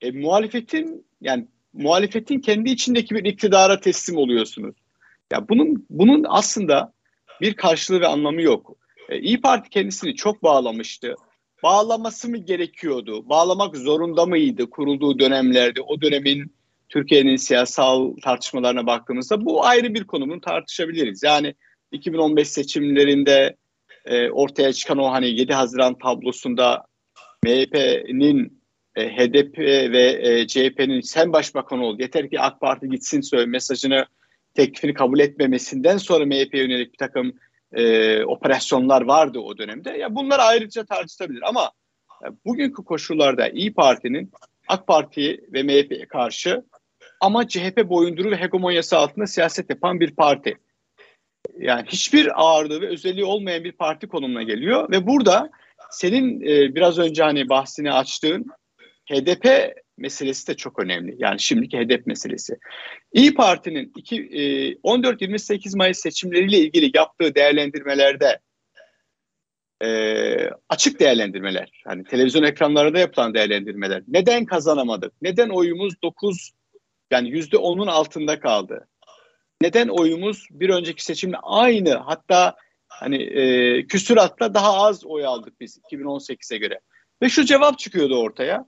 E, 0.00 0.10
muhalefetin 0.10 1.06
yani 1.20 1.48
muhalefetin 1.72 2.40
kendi 2.40 2.70
içindeki 2.70 3.14
bir 3.14 3.24
iktidara 3.24 3.80
teslim 3.80 4.16
oluyorsunuz. 4.16 4.76
Ya 5.32 5.48
bunun 5.48 5.86
bunun 5.90 6.24
aslında 6.28 6.92
bir 7.40 7.54
karşılığı 7.54 8.00
ve 8.00 8.06
anlamı 8.06 8.42
yok. 8.42 8.76
E, 9.08 9.20
İyi 9.20 9.40
Parti 9.40 9.70
kendisini 9.70 10.14
çok 10.14 10.42
bağlamıştı. 10.42 11.14
Bağlaması 11.62 12.28
mı 12.28 12.36
gerekiyordu? 12.36 13.28
Bağlamak 13.28 13.76
zorunda 13.76 14.26
mıydı 14.26 14.70
kurulduğu 14.70 15.18
dönemlerde? 15.18 15.80
O 15.80 16.00
dönemin 16.00 16.52
Türkiye'nin 16.88 17.36
siyasal 17.36 18.16
tartışmalarına 18.22 18.86
baktığımızda 18.86 19.44
bu 19.44 19.64
ayrı 19.64 19.94
bir 19.94 20.04
konu. 20.04 20.28
Bunu 20.28 20.40
tartışabiliriz. 20.40 21.22
Yani 21.22 21.54
2015 21.92 22.48
seçimlerinde 22.48 23.56
e, 24.04 24.30
ortaya 24.30 24.72
çıkan 24.72 24.98
o 24.98 25.12
hani 25.12 25.30
7 25.30 25.54
Haziran 25.54 25.98
tablosunda 25.98 26.86
MHP'nin 27.44 28.62
e, 28.96 29.08
HDP 29.08 29.58
ve 29.92 30.20
e, 30.22 30.46
CHP'nin 30.46 31.00
sen 31.00 31.32
başbakan 31.32 31.78
ol 31.78 31.98
yeter 31.98 32.30
ki 32.30 32.40
AK 32.40 32.60
Parti 32.60 32.88
gitsin 32.88 33.20
söyle 33.20 33.46
mesajını 33.46 34.06
teklifini 34.54 34.94
kabul 34.94 35.18
etmemesinden 35.18 35.96
sonra 35.96 36.26
MHP'ye 36.26 36.62
yönelik 36.62 36.92
bir 36.92 36.98
takım 36.98 37.32
e, 37.72 38.24
operasyonlar 38.24 39.02
vardı 39.02 39.38
o 39.38 39.58
dönemde. 39.58 39.90
Ya 39.90 40.14
bunlar 40.14 40.38
ayrıca 40.38 40.84
tartışılabilir 40.84 41.42
ama 41.48 41.70
e, 42.24 42.26
bugünkü 42.44 42.84
koşullarda 42.84 43.48
İyi 43.48 43.74
Parti'nin 43.74 44.30
AK 44.68 44.86
Parti 44.86 45.44
ve 45.52 45.62
MHP'ye 45.62 46.06
karşı 46.06 46.64
ama 47.20 47.48
CHP 47.48 47.88
boyunduru 47.88 48.30
ve 48.30 48.36
hegemonyası 48.36 48.98
altında 48.98 49.26
siyaset 49.26 49.70
yapan 49.70 50.00
bir 50.00 50.14
parti. 50.16 50.58
Yani 51.58 51.82
hiçbir 51.86 52.42
ağırlığı 52.42 52.80
ve 52.80 52.88
özelliği 52.88 53.24
olmayan 53.24 53.64
bir 53.64 53.72
parti 53.72 54.08
konumuna 54.08 54.42
geliyor 54.42 54.90
ve 54.90 55.06
burada 55.06 55.50
senin 55.90 56.40
e, 56.40 56.74
biraz 56.74 56.98
önce 56.98 57.22
hani 57.22 57.48
bahsini 57.48 57.92
açtığın 57.92 58.46
HDP 59.10 59.74
meselesi 59.98 60.48
de 60.48 60.56
çok 60.56 60.78
önemli. 60.78 61.16
Yani 61.18 61.40
şimdiki 61.40 61.78
hedef 61.78 62.06
meselesi. 62.06 62.58
İyi 63.12 63.34
Parti'nin 63.34 63.92
e, 64.10 64.72
14-28 64.72 65.76
Mayıs 65.76 65.98
seçimleriyle 65.98 66.58
ilgili 66.58 66.90
yaptığı 66.94 67.34
değerlendirmelerde 67.34 68.38
e, 69.82 70.50
açık 70.68 71.00
değerlendirmeler, 71.00 71.82
hani 71.84 72.04
televizyon 72.04 72.42
ekranlarında 72.42 72.98
yapılan 72.98 73.34
değerlendirmeler. 73.34 74.02
Neden 74.08 74.44
kazanamadık? 74.44 75.12
Neden 75.22 75.48
oyumuz 75.48 75.94
9 76.02 76.50
yani 77.10 77.30
yüzde 77.30 77.56
10'un 77.56 77.86
altında 77.86 78.40
kaldı? 78.40 78.88
Neden 79.60 79.88
oyumuz 79.88 80.46
bir 80.50 80.68
önceki 80.68 81.04
seçimle 81.04 81.36
aynı 81.42 81.94
hatta 81.94 82.56
hani 82.88 83.22
e, 83.22 83.86
küsuratla 83.86 84.54
daha 84.54 84.72
az 84.74 85.04
oy 85.04 85.26
aldık 85.26 85.60
biz 85.60 85.78
2018'e 85.78 86.58
göre. 86.58 86.80
Ve 87.22 87.28
şu 87.28 87.44
cevap 87.44 87.78
çıkıyordu 87.78 88.16
ortaya. 88.16 88.66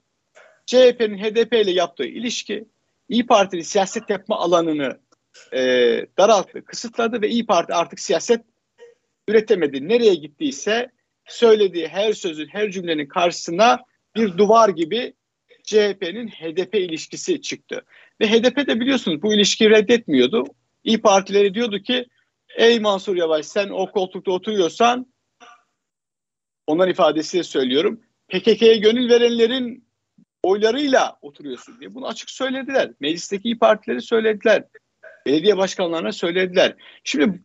CHP'nin 0.65 1.17
HDP 1.17 1.53
ile 1.53 1.71
yaptığı 1.71 2.05
ilişki 2.05 2.65
İyi 3.09 3.25
Parti'nin 3.25 3.61
siyaset 3.61 4.09
yapma 4.09 4.39
alanını 4.39 4.99
e, 5.53 5.59
daralttı, 6.17 6.65
kısıtladı 6.65 7.21
ve 7.21 7.29
İyi 7.29 7.45
Parti 7.45 7.73
artık 7.73 7.99
siyaset 7.99 8.41
üretemedi. 9.27 9.87
Nereye 9.87 10.15
gittiyse 10.15 10.91
söylediği 11.25 11.87
her 11.87 12.13
sözün, 12.13 12.47
her 12.47 12.71
cümlenin 12.71 13.05
karşısına 13.05 13.79
bir 14.15 14.37
duvar 14.37 14.69
gibi 14.69 15.13
CHP'nin 15.63 16.27
HDP 16.27 16.75
ilişkisi 16.75 17.41
çıktı. 17.41 17.85
Ve 18.21 18.27
HDP 18.27 18.67
de 18.67 18.79
biliyorsunuz 18.79 19.21
bu 19.21 19.33
ilişkiyi 19.33 19.69
reddetmiyordu. 19.69 20.45
İyi 20.83 21.01
Partileri 21.01 21.53
diyordu 21.53 21.79
ki 21.79 22.05
ey 22.57 22.79
Mansur 22.79 23.15
Yavaş 23.15 23.45
sen 23.45 23.69
o 23.69 23.91
koltukta 23.91 24.31
oturuyorsan 24.31 25.13
onların 26.67 26.91
ifadesiyle 26.91 27.43
söylüyorum 27.43 28.01
PKK'ye 28.27 28.77
gönül 28.77 29.09
verenlerin 29.09 29.84
oylarıyla 30.45 31.17
oturuyorsun 31.21 31.79
diye. 31.79 31.95
Bunu 31.95 32.07
açık 32.07 32.29
söylediler. 32.29 32.91
Meclisteki 32.99 33.47
iyi 33.47 33.59
partileri 33.59 34.01
söylediler. 34.01 34.63
Belediye 35.25 35.57
başkanlarına 35.57 36.11
söylediler. 36.11 36.75
Şimdi 37.03 37.41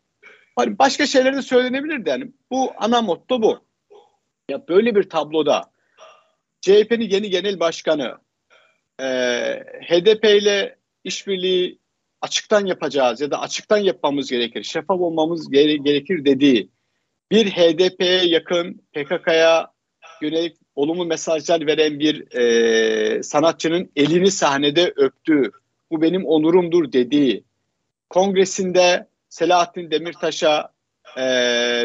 hani 0.57 0.79
başka 0.79 1.07
şeyler 1.07 1.37
de 1.37 1.43
söylenebilirdi 1.43 2.09
yani. 2.09 2.33
Bu 2.51 2.73
ana 2.77 3.03
motto 3.03 3.43
bu. 3.43 3.65
Ya 4.49 4.69
böyle 4.69 4.95
bir 4.95 5.03
tabloda 5.03 5.71
CHP'nin 6.61 7.11
yeni 7.11 7.31
genel 7.31 7.61
başkanı 7.61 8.19
e, 9.01 9.07
HDP 9.89 10.25
ile 10.25 10.77
işbirliği 11.05 11.79
açıktan 12.21 12.67
yapacağız 12.67 13.21
ya 13.21 13.31
da 13.31 13.41
açıktan 13.41 13.79
yapmamız 13.79 14.31
gerekir, 14.31 14.63
şeffaf 14.63 15.01
olmamız 15.01 15.51
gere- 15.51 15.77
gerekir 15.77 16.25
dediği 16.25 16.71
bir 17.31 17.47
HDP'ye 17.51 18.25
yakın 18.25 18.83
PKK'ya 18.93 19.73
yönelik 20.23 20.57
olumlu 20.81 21.05
mesajlar 21.05 21.67
veren 21.67 21.99
bir 21.99 22.37
e, 22.37 23.23
sanatçının 23.23 23.91
elini 23.97 24.31
sahnede 24.31 24.93
öptüğü, 24.97 25.51
bu 25.91 26.03
benim 26.03 26.25
onurumdur 26.25 26.93
dediği, 26.93 27.45
kongresinde 28.09 29.07
Selahattin 29.29 29.91
Demirtaş'a 29.91 30.73
e, 31.17 31.25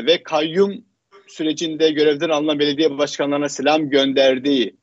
ve 0.05 0.23
kayyum 0.23 0.85
sürecinde 1.27 1.91
görevden 1.91 2.29
alınan 2.29 2.59
belediye 2.59 2.97
başkanlarına 2.97 3.49
selam 3.49 3.89
gönderdiği 3.89 4.75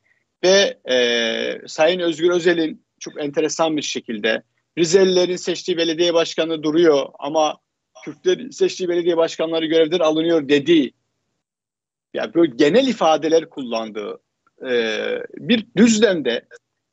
ve 0.43 0.77
e, 0.89 1.67
Sayın 1.67 1.99
Özgür 1.99 2.31
Özel'in 2.31 2.83
çok 2.99 3.23
enteresan 3.23 3.77
bir 3.77 3.81
şekilde 3.81 4.43
Rizelilerin 4.77 5.35
seçtiği 5.35 5.77
belediye 5.77 6.13
başkanı 6.13 6.63
duruyor 6.63 7.05
ama 7.19 7.57
Kürtlerin 8.05 8.49
seçtiği 8.49 8.89
belediye 8.89 9.17
başkanları 9.17 9.65
görevden 9.65 9.99
alınıyor 9.99 10.49
dediği 10.49 10.93
yani 12.13 12.33
böyle 12.33 12.53
genel 12.55 12.87
ifadeler 12.87 13.49
kullandığı 13.49 14.19
e, 14.69 14.97
bir 15.37 15.65
düzlemde 15.77 16.45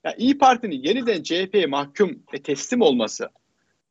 yani 0.05 0.15
İyi 0.19 0.39
Parti'nin 0.39 0.83
yeniden 0.83 1.23
CHP'ye 1.23 1.67
mahkum 1.67 2.23
ve 2.35 2.43
teslim 2.43 2.81
olması, 2.81 3.29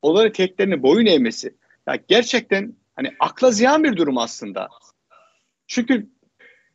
onların 0.02 0.32
teklerine 0.32 0.82
boyun 0.82 1.06
eğmesi 1.06 1.54
ya 1.88 1.98
gerçekten 2.08 2.74
hani 2.96 3.14
akla 3.20 3.50
ziyan 3.50 3.84
bir 3.84 3.96
durum 3.96 4.18
aslında. 4.18 4.68
Çünkü 5.66 6.10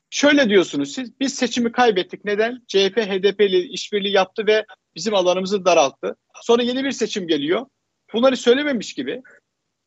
şöyle 0.10 0.50
diyorsunuz 0.50 0.94
siz, 0.94 1.20
biz 1.20 1.36
seçimi 1.36 1.72
kaybettik. 1.72 2.26
Neden? 2.26 2.62
CHP 2.68 2.98
HDP 2.98 3.42
ile 3.42 3.60
işbirliği 3.60 4.12
yaptı 4.14 4.48
ve 4.48 4.66
bizim 4.96 5.16
alanımızı 5.16 5.66
daralttı. 5.66 6.16
Sonra 6.42 6.64
yeni 6.64 6.84
bir 6.84 6.92
seçim 6.92 7.28
geliyor. 7.28 7.66
Bunları 8.14 8.38
söylememiş 8.38 8.94
gibi 8.94 9.22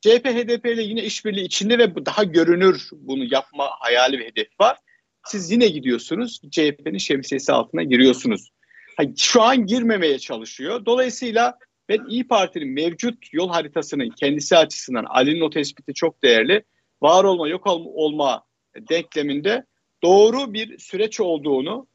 CHP 0.00 0.26
HDP 0.26 0.66
ile 0.66 0.82
yine 0.82 1.02
işbirliği 1.02 1.44
içinde 1.44 1.78
ve 1.78 2.06
daha 2.06 2.24
görünür 2.24 2.88
bunu 2.92 3.24
yapma 3.30 3.70
hayali 3.78 4.18
ve 4.18 4.26
hedefi 4.26 4.54
var. 4.60 4.78
Siz 5.26 5.50
yine 5.50 5.68
gidiyorsunuz 5.68 6.40
CHP'nin 6.50 6.98
şemsiyesi 6.98 7.52
altına 7.52 7.82
giriyorsunuz. 7.82 8.50
şu 9.16 9.42
an 9.42 9.66
girmemeye 9.66 10.18
çalışıyor. 10.18 10.86
Dolayısıyla 10.86 11.58
ben 11.88 12.06
İyi 12.08 12.28
Parti'nin 12.28 12.68
mevcut 12.68 13.32
yol 13.32 13.48
haritasının 13.48 14.10
kendisi 14.10 14.56
açısından 14.56 15.04
Ali'nin 15.04 15.40
o 15.40 15.50
tespiti 15.50 15.94
çok 15.94 16.22
değerli. 16.22 16.62
Var 17.02 17.24
olma 17.24 17.48
yok 17.48 17.66
olma 17.66 18.44
denkleminde 18.76 19.64
doğru 20.02 20.52
bir 20.52 20.78
süreç 20.78 21.20
olduğunu 21.20 21.86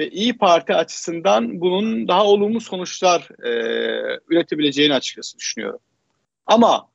ve 0.00 0.10
İyi 0.10 0.38
Parti 0.38 0.74
açısından 0.74 1.60
bunun 1.60 2.08
daha 2.08 2.26
olumlu 2.26 2.60
sonuçlar 2.60 3.28
e, 3.44 3.50
üretebileceğini 4.28 4.94
açıkçası 4.94 5.38
düşünüyorum. 5.38 5.80
Ama 6.46 6.88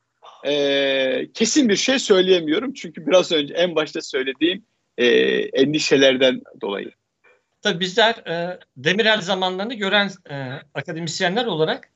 e, 0.45 1.27
kesin 1.34 1.69
bir 1.69 1.75
şey 1.75 1.99
söyleyemiyorum 1.99 2.73
çünkü 2.73 3.08
biraz 3.08 3.32
önce 3.32 3.54
en 3.54 3.75
başta 3.75 4.01
söylediğim 4.01 4.65
e, 4.97 5.06
endişelerden 5.41 6.41
dolayı. 6.62 6.91
Tabii 7.62 7.80
bizler 7.80 8.15
e, 8.15 8.60
Demirel 8.77 9.21
zamanlarını 9.21 9.73
gören 9.73 10.12
e, 10.30 10.36
akademisyenler 10.73 11.45
olarak 11.45 11.91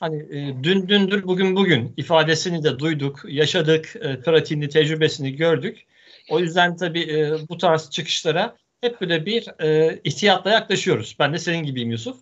hani 0.00 0.16
e, 0.16 0.62
dün 0.62 0.88
dündür 0.88 1.22
bugün 1.22 1.56
bugün 1.56 1.94
ifadesini 1.96 2.64
de 2.64 2.78
duyduk, 2.78 3.20
yaşadık, 3.28 3.96
e, 4.00 4.20
pratiğini, 4.20 4.68
tecrübesini 4.68 5.36
gördük. 5.36 5.86
O 6.30 6.40
yüzden 6.40 6.76
tabii 6.76 7.02
e, 7.02 7.48
bu 7.48 7.58
tarz 7.58 7.90
çıkışlara 7.90 8.56
hep 8.80 9.00
böyle 9.00 9.26
bir 9.26 9.62
e, 9.62 10.00
ihtiyatla 10.04 10.50
yaklaşıyoruz. 10.50 11.16
Ben 11.18 11.32
de 11.32 11.38
senin 11.38 11.62
gibiyim 11.62 11.90
Yusuf. 11.90 12.16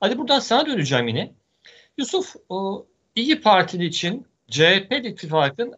Hadi 0.00 0.18
buradan 0.18 0.38
sana 0.38 0.66
döneceğim 0.66 1.08
yine. 1.08 1.32
Yusuf, 1.98 2.34
o 2.48 2.86
İyi 3.14 3.40
Partili 3.40 3.84
için 3.84 4.26
CHP 4.52 4.92
ittifakın 5.04 5.74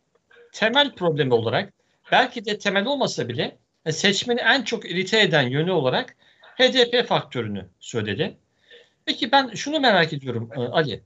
temel 0.53 0.95
problemi 0.95 1.35
olarak 1.35 1.73
belki 2.13 2.45
de 2.45 2.59
temel 2.59 2.87
olmasa 2.87 3.29
bile 3.29 3.57
e, 3.87 3.93
seçmeni 3.93 4.41
en 4.41 4.63
çok 4.63 4.91
irite 4.91 5.21
eden 5.21 5.49
yönü 5.49 5.71
olarak 5.71 6.17
HDP 6.59 7.09
faktörünü 7.09 7.67
söyledi. 7.81 8.37
Peki 9.05 9.33
ben 9.33 9.55
şunu 9.55 9.81
merak 9.81 10.13
ediyorum 10.13 10.51
e, 10.57 10.61
Ali. 10.61 11.03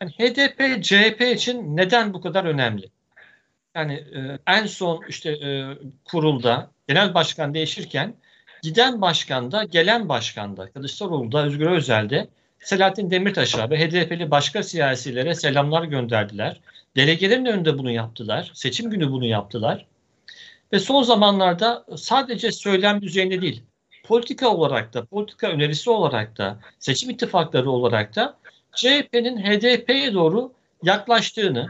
Yani 0.00 0.10
HDP 0.10 0.84
CHP 0.84 1.20
için 1.20 1.76
neden 1.76 2.14
bu 2.14 2.20
kadar 2.20 2.44
önemli? 2.44 2.90
Yani 3.74 3.94
e, 3.94 4.38
en 4.46 4.66
son 4.66 5.04
işte 5.08 5.30
e, 5.30 5.78
kurulda 6.04 6.70
genel 6.88 7.14
başkan 7.14 7.54
değişirken 7.54 8.14
giden 8.62 9.00
başkanda, 9.00 9.64
gelen 9.64 10.08
başkanda, 10.08 10.70
Kılıçdaroğlu'da, 10.70 11.44
Özgür 11.44 11.66
Özel'de 11.66 12.28
Selahattin 12.58 13.10
Demirtaş'a 13.10 13.70
ve 13.70 13.78
HDP'li 13.78 14.30
başka 14.30 14.62
siyasilere 14.62 15.34
selamlar 15.34 15.84
gönderdiler. 15.84 16.60
Delegelerin 16.96 17.44
önünde 17.44 17.78
bunu 17.78 17.90
yaptılar. 17.90 18.50
Seçim 18.54 18.90
günü 18.90 19.10
bunu 19.10 19.26
yaptılar. 19.26 19.86
Ve 20.72 20.78
son 20.78 21.02
zamanlarda 21.02 21.86
sadece 21.96 22.52
söylem 22.52 23.02
düzeyinde 23.02 23.42
değil, 23.42 23.62
politika 24.04 24.48
olarak 24.48 24.94
da, 24.94 25.04
politika 25.04 25.48
önerisi 25.48 25.90
olarak 25.90 26.38
da, 26.38 26.60
seçim 26.78 27.10
ittifakları 27.10 27.70
olarak 27.70 28.16
da 28.16 28.38
CHP'nin 28.74 29.36
HDP'ye 29.36 30.14
doğru 30.14 30.52
yaklaştığını, 30.82 31.68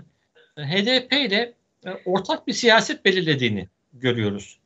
HDP 0.56 1.12
ile 1.12 1.54
e, 1.86 1.90
ortak 2.04 2.46
bir 2.46 2.52
siyaset 2.52 3.04
belirlediğini 3.04 3.68
görüyoruz. 3.92 4.58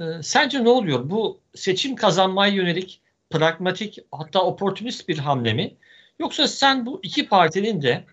E, 0.00 0.04
sence 0.22 0.64
ne 0.64 0.68
oluyor? 0.68 1.10
Bu 1.10 1.40
seçim 1.54 1.96
kazanmaya 1.96 2.52
yönelik 2.52 3.00
pragmatik 3.30 3.98
hatta 4.12 4.44
oportunist 4.44 5.08
bir 5.08 5.18
hamle 5.18 5.52
mi? 5.54 5.74
Yoksa 6.18 6.48
sen 6.48 6.86
bu 6.86 7.00
iki 7.02 7.28
partinin 7.28 7.82
de 7.82 8.04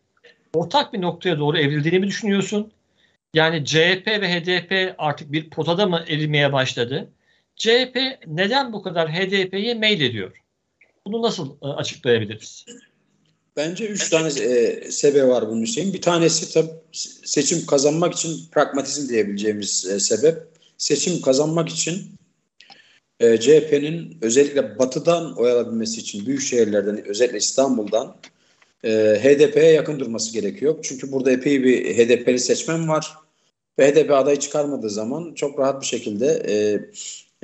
ortak 0.53 0.93
bir 0.93 1.01
noktaya 1.01 1.39
doğru 1.39 1.57
evrildiğini 1.57 1.99
mi 1.99 2.07
düşünüyorsun? 2.07 2.71
Yani 3.33 3.65
CHP 3.65 4.07
ve 4.07 4.33
HDP 4.33 4.95
artık 4.97 5.31
bir 5.31 5.49
potada 5.49 5.85
mı 5.85 6.05
erimeye 6.07 6.53
başladı? 6.53 7.09
CHP 7.55 7.97
neden 8.27 8.73
bu 8.73 8.81
kadar 8.81 9.13
HDP'ye 9.13 9.73
mail 9.73 10.01
ediyor? 10.01 10.31
Bunu 11.07 11.21
nasıl 11.21 11.55
e, 11.61 11.65
açıklayabiliriz? 11.67 12.65
Bence 13.55 13.87
üç 13.87 14.09
tane 14.09 14.27
e, 14.27 14.91
sebep 14.91 15.27
var 15.27 15.49
bunun 15.49 15.63
için. 15.63 15.93
Bir 15.93 16.01
tanesi 16.01 16.53
tabii 16.53 16.71
seçim 17.23 17.65
kazanmak 17.65 18.13
için 18.13 18.49
pragmatizm 18.51 19.09
diyebileceğimiz 19.09 19.85
e, 19.85 19.99
sebep. 19.99 20.37
Seçim 20.77 21.21
kazanmak 21.21 21.69
için 21.69 22.11
e, 23.19 23.39
CHP'nin 23.39 24.17
özellikle 24.21 24.79
batıdan 24.79 25.37
oy 25.37 25.51
alabilmesi 25.51 26.01
için 26.01 26.25
büyük 26.25 26.41
şehirlerden 26.41 27.05
özellikle 27.05 27.37
İstanbul'dan 27.37 28.15
e, 28.83 28.89
HDP'ye 29.23 29.71
yakın 29.71 29.99
durması 29.99 30.33
gerekiyor. 30.33 30.75
Çünkü 30.81 31.11
burada 31.11 31.31
epey 31.31 31.63
bir 31.63 31.97
HDP'li 31.97 32.39
seçmen 32.39 32.87
var. 32.87 33.13
Ve 33.79 33.91
HDP 33.91 34.11
adayı 34.11 34.39
çıkarmadığı 34.39 34.89
zaman 34.89 35.33
çok 35.33 35.59
rahat 35.59 35.81
bir 35.81 35.87
şekilde 35.87 36.27
e, 36.47 36.55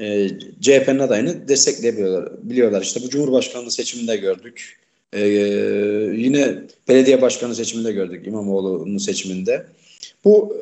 e, 0.05 0.29
CHP'nin 0.61 0.99
adayını 0.99 1.47
destekleyebiliyorlar. 1.47 2.49
Biliyorlar. 2.49 2.81
İşte 2.81 3.01
bu 3.03 3.09
Cumhurbaşkanlığı 3.09 3.71
seçiminde 3.71 4.17
gördük. 4.17 4.77
E, 5.13 5.27
yine 6.17 6.63
belediye 6.87 7.21
başkanı 7.21 7.55
seçiminde 7.55 7.91
gördük 7.91 8.27
İmamoğlu'nun 8.27 8.97
seçiminde. 8.97 9.65
Bu 10.23 10.57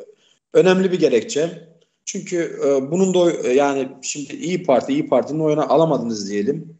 önemli 0.53 0.91
bir 0.91 0.99
gerekçe. 0.99 1.49
Çünkü 2.05 2.59
e, 2.65 2.91
bunun 2.91 3.13
da 3.13 3.49
yani 3.49 3.87
şimdi 4.01 4.35
İyi 4.35 4.63
Parti, 4.63 4.93
İyi 4.93 5.07
Parti'nin 5.07 5.39
oyunu 5.39 5.73
alamadınız 5.73 6.29
diyelim. 6.29 6.77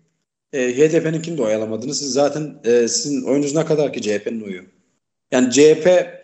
E, 0.54 0.78
HDP'ninkini 0.78 1.38
de 1.38 1.42
oy 1.42 1.56
alamadınız. 1.56 2.00
Siz 2.00 2.14
zaten 2.14 2.56
e, 2.64 2.88
sizin 2.88 3.24
oyunuz 3.24 3.56
ne 3.56 3.66
kadar 3.66 3.94
ki 3.94 4.02
CHP'nin 4.02 4.42
oyu? 4.42 4.62
Yani 5.32 5.52
CHP 5.52 6.16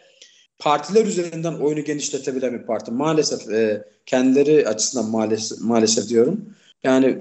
partiler 0.60 1.06
üzerinden 1.06 1.54
oyunu 1.54 1.84
genişletebilen 1.84 2.54
bir 2.54 2.66
parti. 2.66 2.92
Maalesef 2.92 3.50
e, 3.50 3.84
kendileri 4.06 4.68
açısından 4.68 5.10
maalesef, 5.10 5.62
maalesef 5.62 6.10
diyorum. 6.10 6.56
Yani 6.84 7.18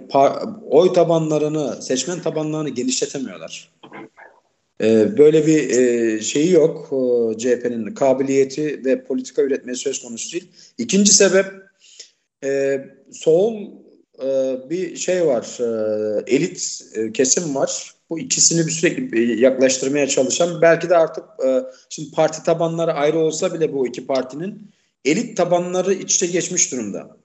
oy 0.71 0.93
tabanlarını, 0.93 1.83
seçmen 1.83 2.23
tabanlarını 2.23 2.69
genişletemiyorlar. 2.69 3.71
E, 4.81 5.19
böyle 5.19 5.47
bir 5.47 5.71
e, 5.71 6.21
şeyi 6.21 6.53
yok. 6.53 6.87
E, 6.87 7.39
CHP'nin 7.39 7.95
kabiliyeti 7.95 8.85
ve 8.85 9.05
politika 9.05 9.43
üretmeye 9.43 9.75
söz 9.75 10.03
konusu 10.03 10.33
değil. 10.33 10.49
İkinci 10.79 11.15
sebep 11.15 11.47
e, 12.45 12.81
sol 13.13 13.55
e, 14.23 14.59
bir 14.71 14.97
şey 14.97 15.27
var. 15.27 15.59
E, 15.61 16.35
elit 16.37 16.83
e, 16.95 17.13
kesim 17.13 17.55
var 17.55 17.95
bu 18.11 18.19
ikisini 18.19 18.67
bir 18.67 18.73
sürekli 18.73 19.41
yaklaştırmaya 19.41 20.09
çalışan 20.09 20.63
belki 20.63 20.91
de 20.91 20.97
artık 20.97 21.25
e, 21.47 21.65
şimdi 21.89 22.11
parti 22.11 22.43
tabanları 22.43 22.93
ayrı 22.93 23.19
olsa 23.19 23.55
bile 23.55 23.73
bu 23.73 23.87
iki 23.87 24.07
partinin 24.07 24.71
elit 25.05 25.37
tabanları 25.37 25.95
iç 25.95 26.15
içe 26.15 26.27
geçmiş 26.27 26.73
durumda. 26.73 27.17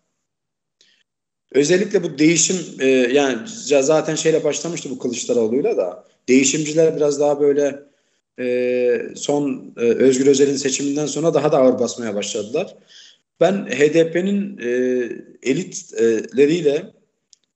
Özellikle 1.52 2.04
bu 2.04 2.18
değişim 2.18 2.58
e, 2.80 2.88
yani 2.88 3.38
zaten 3.82 4.16
şeyle 4.16 4.44
başlamıştı 4.44 4.90
bu 4.90 5.00
Kılıçdaroğlu'yla 5.00 5.78
da 5.78 6.06
değişimciler 6.28 6.96
biraz 6.96 7.20
daha 7.20 7.40
böyle 7.40 7.80
e, 8.40 9.16
son 9.16 9.74
e, 9.78 9.82
Özgür 9.82 10.28
Özel'in 10.28 10.56
seçiminden 10.56 11.06
sonra 11.06 11.34
daha 11.34 11.52
da 11.52 11.58
ağır 11.58 11.80
basmaya 11.80 12.16
başladılar. 12.16 12.76
Ben 13.40 13.66
HDP'nin 13.66 14.58
e, 14.58 14.70
elitleriyle 15.44 16.96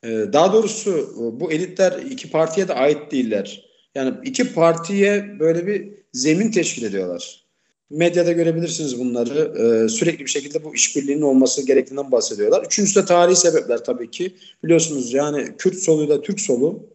ee, 0.04 0.26
daha 0.34 0.54
doğrusu 0.54 1.14
bu 1.40 1.52
elitler 1.52 2.02
iki 2.12 2.32
partiye 2.32 2.68
de 2.68 2.74
ait 2.74 3.12
değiller. 3.12 3.70
Yani 3.96 4.14
iki 4.24 4.54
partiye 4.54 5.40
böyle 5.40 5.68
bir 5.68 5.90
zemin 6.14 6.52
teşkil 6.52 6.84
ediyorlar. 6.84 7.46
Medyada 7.90 8.32
görebilirsiniz 8.32 9.00
bunları. 9.00 9.54
Ee, 9.60 9.90
sürekli 9.90 10.26
bir 10.26 10.30
şekilde 10.30 10.64
bu 10.64 10.76
işbirliğinin 10.76 11.22
olması 11.22 11.66
gerektiğinden 11.66 12.12
bahsediyorlar. 12.12 12.66
Üçüncüsü 12.66 13.02
de 13.02 13.06
tarihi 13.06 13.36
sebepler 13.36 13.84
tabii 13.84 14.12
ki. 14.12 14.36
Biliyorsunuz 14.64 15.14
yani 15.14 15.46
Kürt 15.58 15.76
soluyla 15.76 16.22
Türk 16.22 16.40
solu 16.40 16.90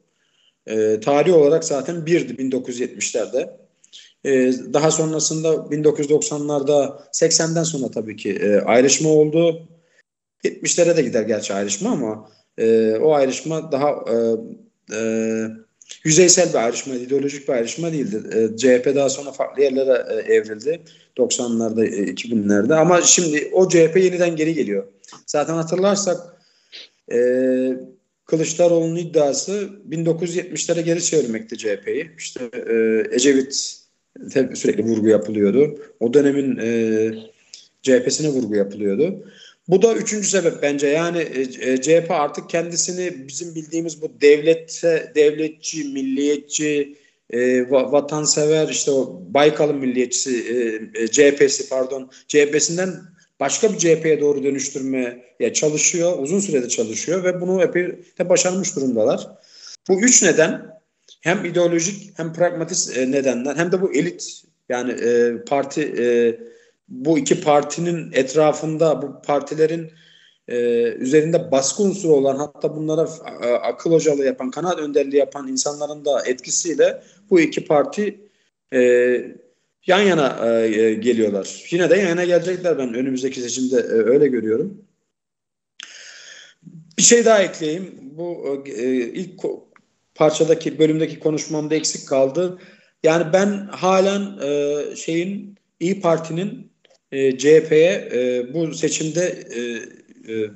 e, 0.67 1.01
tarih 1.01 1.35
olarak 1.35 1.65
zaten 1.65 2.07
birdi 2.07 2.33
1970'lerde. 2.33 3.64
E, 4.25 4.53
daha 4.73 4.91
sonrasında 4.91 5.49
1990'larda 5.49 6.99
80'den 7.13 7.63
sonra 7.63 7.91
tabii 7.91 8.17
ki 8.17 8.31
e, 8.33 8.57
ayrışma 8.57 9.09
oldu. 9.09 9.69
70'lere 10.45 10.97
de 10.97 11.03
gider 11.03 11.23
gerçi 11.23 11.55
ayrışma 11.55 11.91
ama 11.91 12.31
e, 12.59 12.97
o 12.97 13.13
ayrışma 13.13 13.73
daha 13.73 14.05
e, 14.93 14.99
yüzeysel 16.05 16.49
bir 16.49 16.59
ayrışma, 16.59 16.95
ideolojik 16.95 17.49
bir 17.49 17.53
ayrışma 17.53 17.93
değildi. 17.93 18.23
CHP 18.57 18.95
daha 18.95 19.09
sonra 19.09 19.33
farklı 19.33 19.63
yerlere 19.63 20.23
evrildi 20.23 20.81
90'larda, 21.19 21.87
e, 21.87 22.13
2000'lerde 22.13 22.75
ama 22.75 23.03
şimdi 23.03 23.51
o 23.53 23.69
CHP 23.69 23.97
yeniden 23.97 24.37
geri 24.37 24.55
geliyor. 24.55 24.85
Zaten 25.27 25.55
hatırlarsak 25.55 26.21
e, 27.13 27.19
Kılıçdaroğlu'nun 28.27 28.97
iddiası 28.97 29.69
1970'lere 29.91 30.81
geri 30.81 31.05
çevirmekti 31.05 31.59
CHP'yi. 31.59 32.11
İşte 32.19 32.51
e, 32.55 33.05
Ecevit 33.15 33.84
sürekli 34.55 34.85
vurgu 34.85 35.09
yapılıyordu. 35.09 35.79
O 36.01 36.15
dönemin 36.15 36.59
e, 36.63 37.11
CHP'sine 37.83 38.29
vurgu 38.29 38.55
yapılıyordu. 38.55 39.25
Bu 39.69 39.83
da 39.83 39.95
üçüncü 39.95 40.29
sebep 40.29 40.63
bence. 40.63 40.87
Yani 40.87 41.19
e, 41.19 41.73
e 41.73 41.81
CHP 41.81 42.11
artık 42.11 42.51
kendisini 42.51 43.29
bizim 43.29 43.55
bildiğimiz 43.55 44.03
bu 44.03 44.21
devlette 44.21 45.13
devletçi, 45.15 45.85
milliyetçi, 45.85 46.97
e, 47.31 47.71
vatansever 47.71 48.69
işte 48.69 48.91
o 48.91 49.23
Baykal'ın 49.29 49.77
milliyetçisi 49.77 50.31
e, 50.95 51.03
e 51.03 51.09
CHP'si 51.09 51.69
pardon 51.69 52.11
CHP'sinden 52.29 52.91
başka 53.41 53.73
bir 53.73 53.79
CHP'ye 53.79 54.21
doğru 54.21 54.45
dönüştürmeye 54.45 55.25
çalışıyor. 55.55 56.19
Uzun 56.19 56.41
sürede 56.41 56.69
çalışıyor 56.69 57.25
ve 57.25 57.41
bunu 57.41 57.63
epey 57.63 57.87
de 58.19 58.29
başarmış 58.29 58.77
durumdalar. 58.77 59.29
Bu 59.89 60.01
üç 60.01 60.23
neden 60.23 60.74
hem 61.21 61.45
ideolojik 61.45 62.19
hem 62.19 62.33
pragmatist 62.33 62.97
e, 62.97 63.11
nedenden 63.11 63.57
hem 63.57 63.73
de 63.73 63.83
bu 63.83 63.93
elit 63.93 64.45
yani 64.69 64.93
e, 64.93 65.37
parti 65.45 65.95
e, 65.99 66.07
bu 66.89 67.19
iki 67.19 67.41
partinin 67.41 68.13
etrafında 68.13 69.03
bu 69.03 69.23
partilerin 69.27 69.91
e, 70.49 70.83
üzerinde 70.83 71.51
baskı 71.51 71.83
unsuru 71.83 72.13
olan 72.13 72.37
hatta 72.37 72.77
bunlara 72.77 73.09
e, 73.43 73.47
akıl 73.47 73.93
hocalığı 73.93 74.25
yapan, 74.25 74.51
kanat 74.51 74.79
önderliği 74.79 75.19
yapan 75.19 75.49
insanların 75.49 76.05
da 76.05 76.27
etkisiyle 76.27 77.03
bu 77.31 77.41
iki 77.41 77.65
parti 77.65 78.21
e, 78.73 78.81
yan 79.87 80.01
yana 80.01 80.49
e, 80.49 80.95
geliyorlar. 80.95 81.67
Yine 81.71 81.91
de 81.91 81.97
yan 81.97 82.09
yana 82.09 82.25
gelecekler 82.25 82.79
ben 82.79 82.95
önümüzdeki 82.95 83.41
seçimde 83.41 83.77
e, 83.77 83.93
öyle 83.93 84.27
görüyorum. 84.27 84.85
Bir 86.99 87.03
şey 87.03 87.25
daha 87.25 87.43
ekleyeyim. 87.43 87.95
Bu 88.01 88.63
e, 88.67 88.93
ilk 88.97 89.45
parçadaki 90.15 90.79
bölümdeki 90.79 91.19
konuşmamda 91.19 91.75
eksik 91.75 92.09
kaldı. 92.09 92.59
Yani 93.03 93.33
ben 93.33 93.69
halen 93.73 94.39
e, 94.43 94.83
şeyin 94.97 95.59
İyi 95.81 96.01
Parti'nin 96.01 96.73
e, 97.13 97.39
CHP'ye 97.39 98.09
e, 98.13 98.55
bu 98.55 98.75
seçimde 98.75 99.45
e, 99.57 99.61
e, 100.33 100.51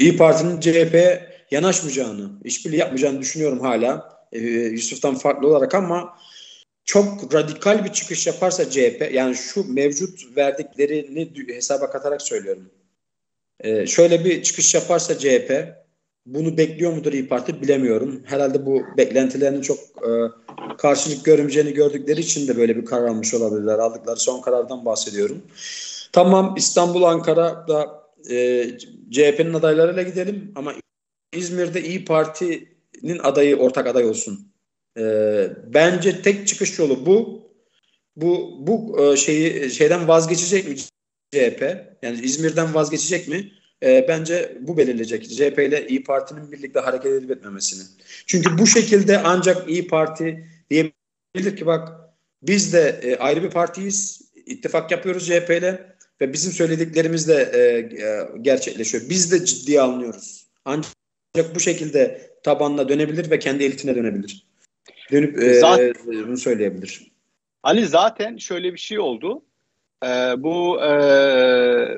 İyi 0.00 0.16
Parti'nin 0.16 0.60
CHP'ye 0.60 1.34
yanaşmayacağını, 1.50 2.30
işbirliği 2.44 2.76
yapmayacağını 2.76 3.20
düşünüyorum 3.20 3.60
hala. 3.60 4.18
E, 4.32 4.38
Yusuf'tan 4.48 5.14
farklı 5.14 5.48
olarak 5.48 5.74
ama 5.74 6.18
çok 6.84 7.34
radikal 7.34 7.84
bir 7.84 7.92
çıkış 7.92 8.26
yaparsa 8.26 8.70
CHP, 8.70 9.10
yani 9.12 9.34
şu 9.34 9.72
mevcut 9.72 10.36
verdiklerini 10.36 11.54
hesaba 11.54 11.90
katarak 11.90 12.22
söylüyorum. 12.22 12.70
E, 13.60 13.86
şöyle 13.86 14.24
bir 14.24 14.42
çıkış 14.42 14.74
yaparsa 14.74 15.18
CHP, 15.18 15.74
bunu 16.26 16.58
bekliyor 16.58 16.92
mudur 16.92 17.12
İyi 17.12 17.28
Parti 17.28 17.62
bilemiyorum. 17.62 18.22
Herhalde 18.24 18.66
bu 18.66 18.82
beklentilerinin 18.96 19.60
çok 19.60 19.78
e, 19.78 20.10
karşılık 20.78 21.24
görmeyeceğini 21.24 21.72
gördükleri 21.72 22.20
için 22.20 22.48
de 22.48 22.56
böyle 22.56 22.76
bir 22.76 22.84
karar 22.84 23.08
almış 23.08 23.34
olabilirler. 23.34 23.78
Aldıkları 23.78 24.20
son 24.20 24.40
karardan 24.40 24.84
bahsediyorum. 24.84 25.42
Tamam 26.12 26.54
İstanbul, 26.58 27.02
Ankara'da 27.02 28.04
e, 28.30 28.66
CHP'nin 29.10 29.54
adaylarıyla 29.54 30.02
gidelim 30.02 30.52
ama 30.54 30.74
İzmir'de 31.32 31.82
İyi 31.82 32.04
Parti'nin 32.04 33.18
adayı 33.22 33.56
ortak 33.56 33.86
aday 33.86 34.04
olsun. 34.04 34.52
E, 34.98 35.02
bence 35.66 36.22
tek 36.22 36.48
çıkış 36.48 36.78
yolu 36.78 37.06
bu. 37.06 37.44
Bu 38.16 38.54
bu 38.58 39.02
e, 39.02 39.16
şeyi 39.16 39.70
şeyden 39.70 40.08
vazgeçecek 40.08 40.68
mi 40.68 40.76
CHP? 41.32 41.62
Yani 42.02 42.20
İzmir'den 42.22 42.74
vazgeçecek 42.74 43.28
mi? 43.28 43.52
E, 43.84 44.08
bence 44.08 44.58
bu 44.60 44.76
belirleyecek 44.76 45.24
CHP 45.30 45.58
ile 45.58 45.86
İyi 45.88 46.04
Parti'nin 46.04 46.52
birlikte 46.52 46.80
hareket 46.80 47.12
edip 47.12 47.30
etmemesini. 47.30 47.82
Çünkü 48.26 48.58
bu 48.58 48.66
şekilde 48.66 49.18
ancak 49.18 49.70
İyi 49.70 49.86
Parti 49.86 50.48
diyebilir 50.70 51.56
ki 51.56 51.66
bak 51.66 51.88
biz 52.42 52.72
de 52.72 53.00
e, 53.02 53.16
ayrı 53.16 53.42
bir 53.42 53.50
partiyiz. 53.50 54.22
ittifak 54.46 54.90
yapıyoruz 54.90 55.26
CHP 55.26 55.50
ile 55.50 55.94
ve 56.20 56.32
bizim 56.32 56.52
söylediklerimiz 56.52 57.28
de 57.28 57.50
e, 57.54 57.60
e, 58.06 58.28
gerçekleşiyor. 58.42 59.04
Biz 59.08 59.32
de 59.32 59.44
ciddiye 59.44 59.80
alınıyoruz. 59.80 60.46
Ancak 60.64 61.54
bu 61.54 61.60
şekilde 61.60 62.30
tabanla 62.42 62.88
dönebilir 62.88 63.30
ve 63.30 63.38
kendi 63.38 63.64
elitine 63.64 63.94
dönebilir. 63.94 64.46
Dönüp 65.12 65.42
e, 65.42 65.54
zaten, 65.54 65.94
bunu 66.06 66.36
söyleyebilir. 66.36 67.12
Ali 67.62 67.86
zaten 67.86 68.36
şöyle 68.36 68.72
bir 68.72 68.78
şey 68.78 68.98
oldu. 68.98 69.42
Ee, 70.04 70.34
bu 70.38 70.82
e, 70.82 70.90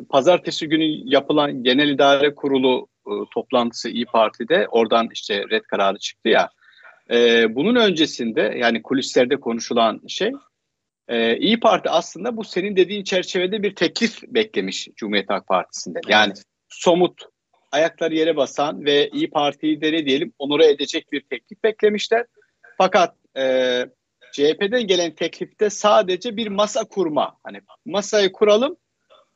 pazartesi 0.08 0.68
günü 0.68 0.84
yapılan 0.84 1.62
genel 1.62 1.88
idare 1.88 2.34
kurulu 2.34 2.88
e, 3.06 3.12
toplantısı 3.34 3.88
İyi 3.88 4.06
Parti'de 4.06 4.68
oradan 4.68 5.08
işte 5.12 5.44
red 5.50 5.62
kararı 5.62 5.98
çıktı 5.98 6.28
ya. 6.28 6.50
E, 7.10 7.54
bunun 7.54 7.76
öncesinde 7.76 8.54
yani 8.56 8.82
kulislerde 8.82 9.40
konuşulan 9.40 10.00
şey 10.08 10.32
e, 11.08 11.36
İyi 11.36 11.60
Parti 11.60 11.90
aslında 11.90 12.36
bu 12.36 12.44
senin 12.44 12.76
dediğin 12.76 13.04
çerçevede 13.04 13.62
bir 13.62 13.74
teklif 13.74 14.22
beklemiş 14.22 14.88
Cumhuriyet 14.96 15.30
Halk 15.30 15.46
Partisi'nde. 15.46 16.00
Yani 16.08 16.32
evet. 16.36 16.44
somut 16.68 17.22
ayakları 17.72 18.14
yere 18.14 18.36
basan 18.36 18.84
ve 18.84 19.08
İyi 19.08 19.30
Parti'yi 19.30 19.80
de 19.80 19.92
ne 19.92 20.06
diyelim 20.06 20.32
onura 20.38 20.64
edecek 20.64 21.12
bir 21.12 21.20
teklif 21.20 21.64
beklemişler. 21.64 22.26
Fakat 22.78 23.14
e, 23.36 23.84
CHP'den 24.36 24.86
gelen 24.86 25.14
teklifte 25.14 25.70
sadece 25.70 26.36
bir 26.36 26.46
masa 26.46 26.84
kurma. 26.84 27.36
Hani 27.44 27.60
masayı 27.86 28.32
kuralım, 28.32 28.76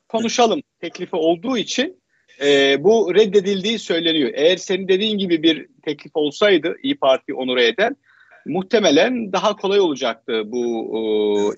konuşalım 0.08 0.62
teklifi 0.80 1.16
olduğu 1.16 1.58
için 1.58 2.02
e, 2.42 2.76
bu 2.84 3.14
reddedildiği 3.14 3.78
söyleniyor. 3.78 4.30
Eğer 4.34 4.56
senin 4.56 4.88
dediğin 4.88 5.18
gibi 5.18 5.42
bir 5.42 5.66
teklif 5.82 6.12
olsaydı 6.14 6.76
İyi 6.82 6.96
Parti 6.96 7.34
onura 7.34 7.62
eden 7.62 7.96
muhtemelen 8.46 9.32
daha 9.32 9.56
kolay 9.56 9.80
olacaktı 9.80 10.42
bu 10.46 10.64
e, 10.96 11.00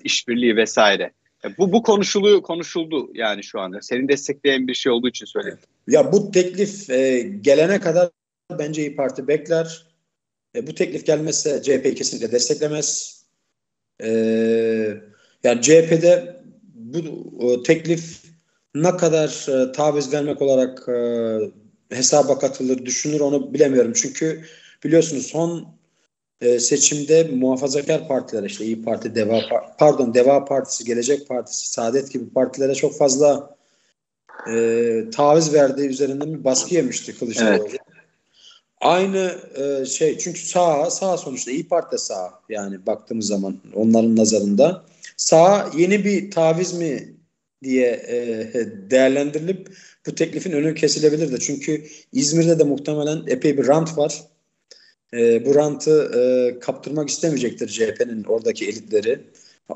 işbirliği 0.03 0.55
vesaire. 0.55 1.11
E, 1.45 1.57
bu 1.57 1.71
bu 1.71 1.83
konuşuluyor 1.83 2.41
konuşuldu 2.41 3.11
yani 3.13 3.43
şu 3.43 3.59
anda. 3.59 3.81
Senin 3.81 4.07
destekleyen 4.07 4.67
bir 4.67 4.73
şey 4.73 4.91
olduğu 4.91 5.09
için 5.09 5.25
söyledim. 5.25 5.59
Ya 5.87 6.11
bu 6.11 6.31
teklif 6.31 6.89
e, 6.89 7.19
gelene 7.41 7.79
kadar 7.79 8.09
bence 8.59 8.81
İyi 8.81 8.95
Parti 8.95 9.27
bekler. 9.27 9.85
E, 10.55 10.67
bu 10.67 10.75
teklif 10.75 11.05
gelmezse 11.05 11.61
CHP 11.63 11.97
kesinlikle 11.97 12.31
desteklemez. 12.31 13.22
E, 14.01 14.09
yani 15.43 15.61
CHP'de 15.61 16.43
bu 16.73 16.99
o, 17.39 17.63
teklif 17.63 18.21
ne 18.75 18.97
kadar 18.97 19.47
e, 19.49 19.71
taviz 19.71 20.13
vermek 20.13 20.41
olarak 20.41 20.89
e, 20.89 21.95
hesaba 21.95 22.39
katılır, 22.39 22.85
düşünür 22.85 23.19
onu 23.19 23.53
bilemiyorum. 23.53 23.93
Çünkü 23.95 24.41
biliyorsunuz 24.83 25.27
son 25.27 25.67
e, 26.41 26.59
seçimde 26.59 27.23
muhafazakar 27.23 28.07
partiler 28.07 28.43
işte 28.43 28.65
İyi 28.65 28.83
Parti, 28.83 29.15
Deva 29.15 29.41
pardon 29.77 30.13
Deva 30.13 30.45
Partisi, 30.45 30.85
Gelecek 30.85 31.27
Partisi, 31.27 31.71
Saadet 31.71 32.11
gibi 32.11 32.29
partilere 32.29 32.75
çok 32.75 32.97
fazla 32.97 33.57
e, 34.51 35.03
taviz 35.15 35.53
verdiği 35.53 35.87
üzerinden 35.87 36.33
bir 36.33 36.43
baskı 36.43 36.75
yemişti 36.75 37.19
Kılıçdaroğlu. 37.19 37.67
Evet. 37.69 37.79
Aynı 38.83 39.37
e, 39.55 39.85
şey 39.85 40.17
çünkü 40.17 40.39
sağ 40.39 40.89
sağ 40.89 41.17
sonuçta 41.17 41.51
İyi 41.51 41.67
Parti 41.67 41.91
de 41.91 41.97
sağ 41.97 42.33
yani 42.49 42.85
baktığımız 42.85 43.27
zaman 43.27 43.57
onların 43.75 44.15
nazarında 44.15 44.85
sağ 45.17 45.71
yeni 45.77 46.05
bir 46.05 46.31
taviz 46.31 46.73
mi 46.73 47.13
diye 47.63 47.91
e, 47.91 48.51
değerlendirilip 48.91 49.69
bu 50.07 50.15
teklifin 50.15 50.51
önü 50.51 50.75
kesilebilir 50.75 51.31
de 51.31 51.39
çünkü 51.39 51.85
İzmir'de 52.13 52.59
de 52.59 52.63
muhtemelen 52.63 53.23
epey 53.27 53.57
bir 53.57 53.67
rant 53.67 53.97
var. 53.97 54.23
E, 55.13 55.45
bu 55.45 55.55
rantı 55.55 56.11
e, 56.15 56.59
kaptırmak 56.59 57.09
istemeyecektir 57.09 57.67
CHP'nin 57.67 58.23
oradaki 58.23 58.67
elitleri. 58.67 59.21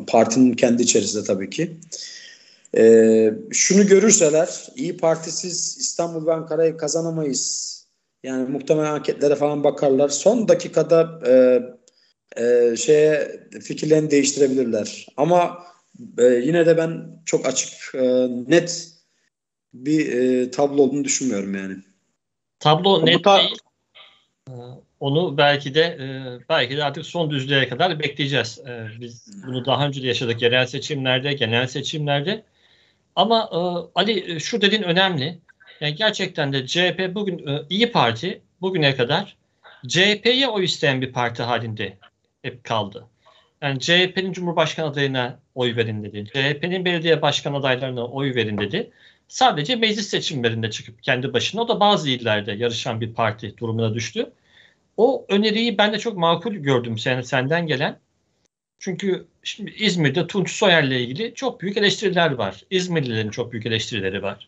Partinin 0.07 0.53
kendi 0.53 0.81
içerisinde 0.83 1.23
tabii 1.23 1.49
ki. 1.49 1.77
E, 2.77 3.33
şunu 3.51 3.87
görürseler 3.87 4.67
İyi 4.75 4.97
Partisiz 4.97 5.77
İstanbul 5.79 6.27
ve 6.27 6.33
Ankara'yı 6.33 6.77
kazanamayız 6.77 7.76
yani 8.23 8.49
muhtemelen 8.49 8.91
anketlere 8.91 9.35
falan 9.35 9.63
bakarlar. 9.63 10.09
Son 10.09 10.47
dakikada 10.47 11.19
e, 11.27 11.61
e, 12.43 12.75
şeye 12.75 13.41
fikirlerini 13.63 14.11
değiştirebilirler. 14.11 15.07
Ama 15.17 15.63
e, 16.17 16.23
yine 16.23 16.65
de 16.65 16.77
ben 16.77 17.21
çok 17.25 17.45
açık, 17.45 17.95
e, 17.95 18.27
net 18.47 18.93
bir 19.73 20.11
e, 20.11 20.51
tablo 20.51 20.81
olduğunu 20.81 21.03
düşünmüyorum 21.03 21.55
yani. 21.55 21.75
Tablo 22.59 23.05
net 23.05 23.23
ta- 23.23 23.37
değil. 23.37 23.57
E, 24.49 24.53
onu 24.99 25.37
belki 25.37 25.75
de 25.75 25.81
e, 25.81 26.07
belki 26.49 26.77
de 26.77 26.83
artık 26.83 27.05
son 27.05 27.31
düzlüğe 27.31 27.69
kadar 27.69 27.99
bekleyeceğiz. 27.99 28.59
E, 28.67 28.87
biz 29.01 29.43
bunu 29.47 29.65
daha 29.65 29.87
önce 29.87 30.03
de 30.03 30.07
yaşadık 30.07 30.41
yerel 30.41 30.65
seçimlerde, 30.65 31.33
genel 31.33 31.67
seçimlerde. 31.67 32.43
Ama 33.15 33.49
Ali 33.95 34.39
şu 34.41 34.61
dediğin 34.61 34.83
önemli. 34.83 35.39
Yani 35.81 35.95
gerçekten 35.95 36.53
de 36.53 36.67
CHP 36.67 37.15
bugün 37.15 37.47
e, 37.47 37.61
iyi 37.69 37.91
Parti 37.91 38.41
bugüne 38.61 38.95
kadar 38.95 39.37
CHP'ye 39.87 40.47
oy 40.47 40.63
isteyen 40.63 41.01
bir 41.01 41.11
parti 41.13 41.43
halinde 41.43 41.97
hep 42.41 42.63
kaldı. 42.63 43.07
Yani 43.61 43.79
CHP'nin 43.79 44.33
Cumhurbaşkanı 44.33 44.87
adayına 44.87 45.39
oy 45.55 45.75
verin 45.75 46.03
dedi. 46.03 46.25
CHP'nin 46.25 46.85
belediye 46.85 47.21
başkan 47.21 47.53
adaylarına 47.53 48.07
oy 48.07 48.35
verin 48.35 48.57
dedi. 48.57 48.91
Sadece 49.27 49.75
meclis 49.75 50.07
seçimlerinde 50.07 50.69
çıkıp 50.69 51.03
kendi 51.03 51.33
başına 51.33 51.61
o 51.61 51.67
da 51.67 51.79
bazı 51.79 52.09
illerde 52.09 52.51
yarışan 52.51 53.01
bir 53.01 53.13
parti 53.13 53.57
durumuna 53.57 53.93
düştü. 53.93 54.31
O 54.97 55.25
öneriyi 55.29 55.77
ben 55.77 55.93
de 55.93 55.99
çok 55.99 56.17
makul 56.17 56.53
gördüm 56.53 56.97
sen, 56.97 57.21
senden 57.21 57.67
gelen. 57.67 57.99
Çünkü 58.79 59.27
şimdi 59.43 59.71
İzmir'de 59.71 60.27
Tunç 60.27 60.51
Soyer'le 60.51 60.91
ilgili 60.91 61.33
çok 61.33 61.61
büyük 61.61 61.77
eleştiriler 61.77 62.31
var. 62.31 62.63
İzmirlilerin 62.69 63.29
çok 63.29 63.51
büyük 63.51 63.65
eleştirileri 63.65 64.23
var. 64.23 64.47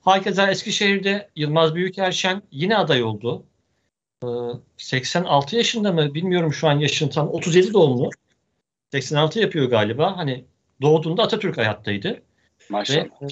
Hakeza 0.00 0.50
Eskişehir'de 0.50 1.28
Yılmaz 1.36 1.74
Büyükerşen 1.74 2.42
yine 2.50 2.76
aday 2.76 3.02
oldu. 3.02 3.44
86 4.76 5.56
ee, 5.56 5.58
yaşında 5.58 5.92
mı 5.92 6.14
bilmiyorum 6.14 6.52
şu 6.52 6.68
an 6.68 6.78
yaşını 6.78 7.10
tam 7.10 7.28
37 7.28 7.72
doğumlu. 7.72 8.10
86 8.92 9.40
yapıyor 9.40 9.70
galiba. 9.70 10.16
Hani 10.16 10.44
doğduğunda 10.82 11.22
Atatürk 11.22 11.58
hayattaydı. 11.58 12.22
Maşallah. 12.68 13.04
Ve 13.22 13.26
e, 13.26 13.28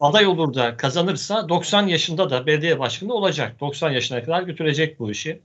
aday 0.00 0.26
olur 0.26 0.54
da 0.54 0.76
kazanırsa 0.76 1.48
90 1.48 1.86
yaşında 1.86 2.30
da 2.30 2.46
belediye 2.46 2.78
başkanı 2.78 3.12
olacak. 3.12 3.60
90 3.60 3.90
yaşına 3.90 4.24
kadar 4.24 4.42
götürecek 4.42 4.98
bu 4.98 5.10
işi. 5.10 5.40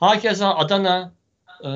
Hakeza 0.00 0.54
Adana, 0.54 1.12
e, 1.64 1.68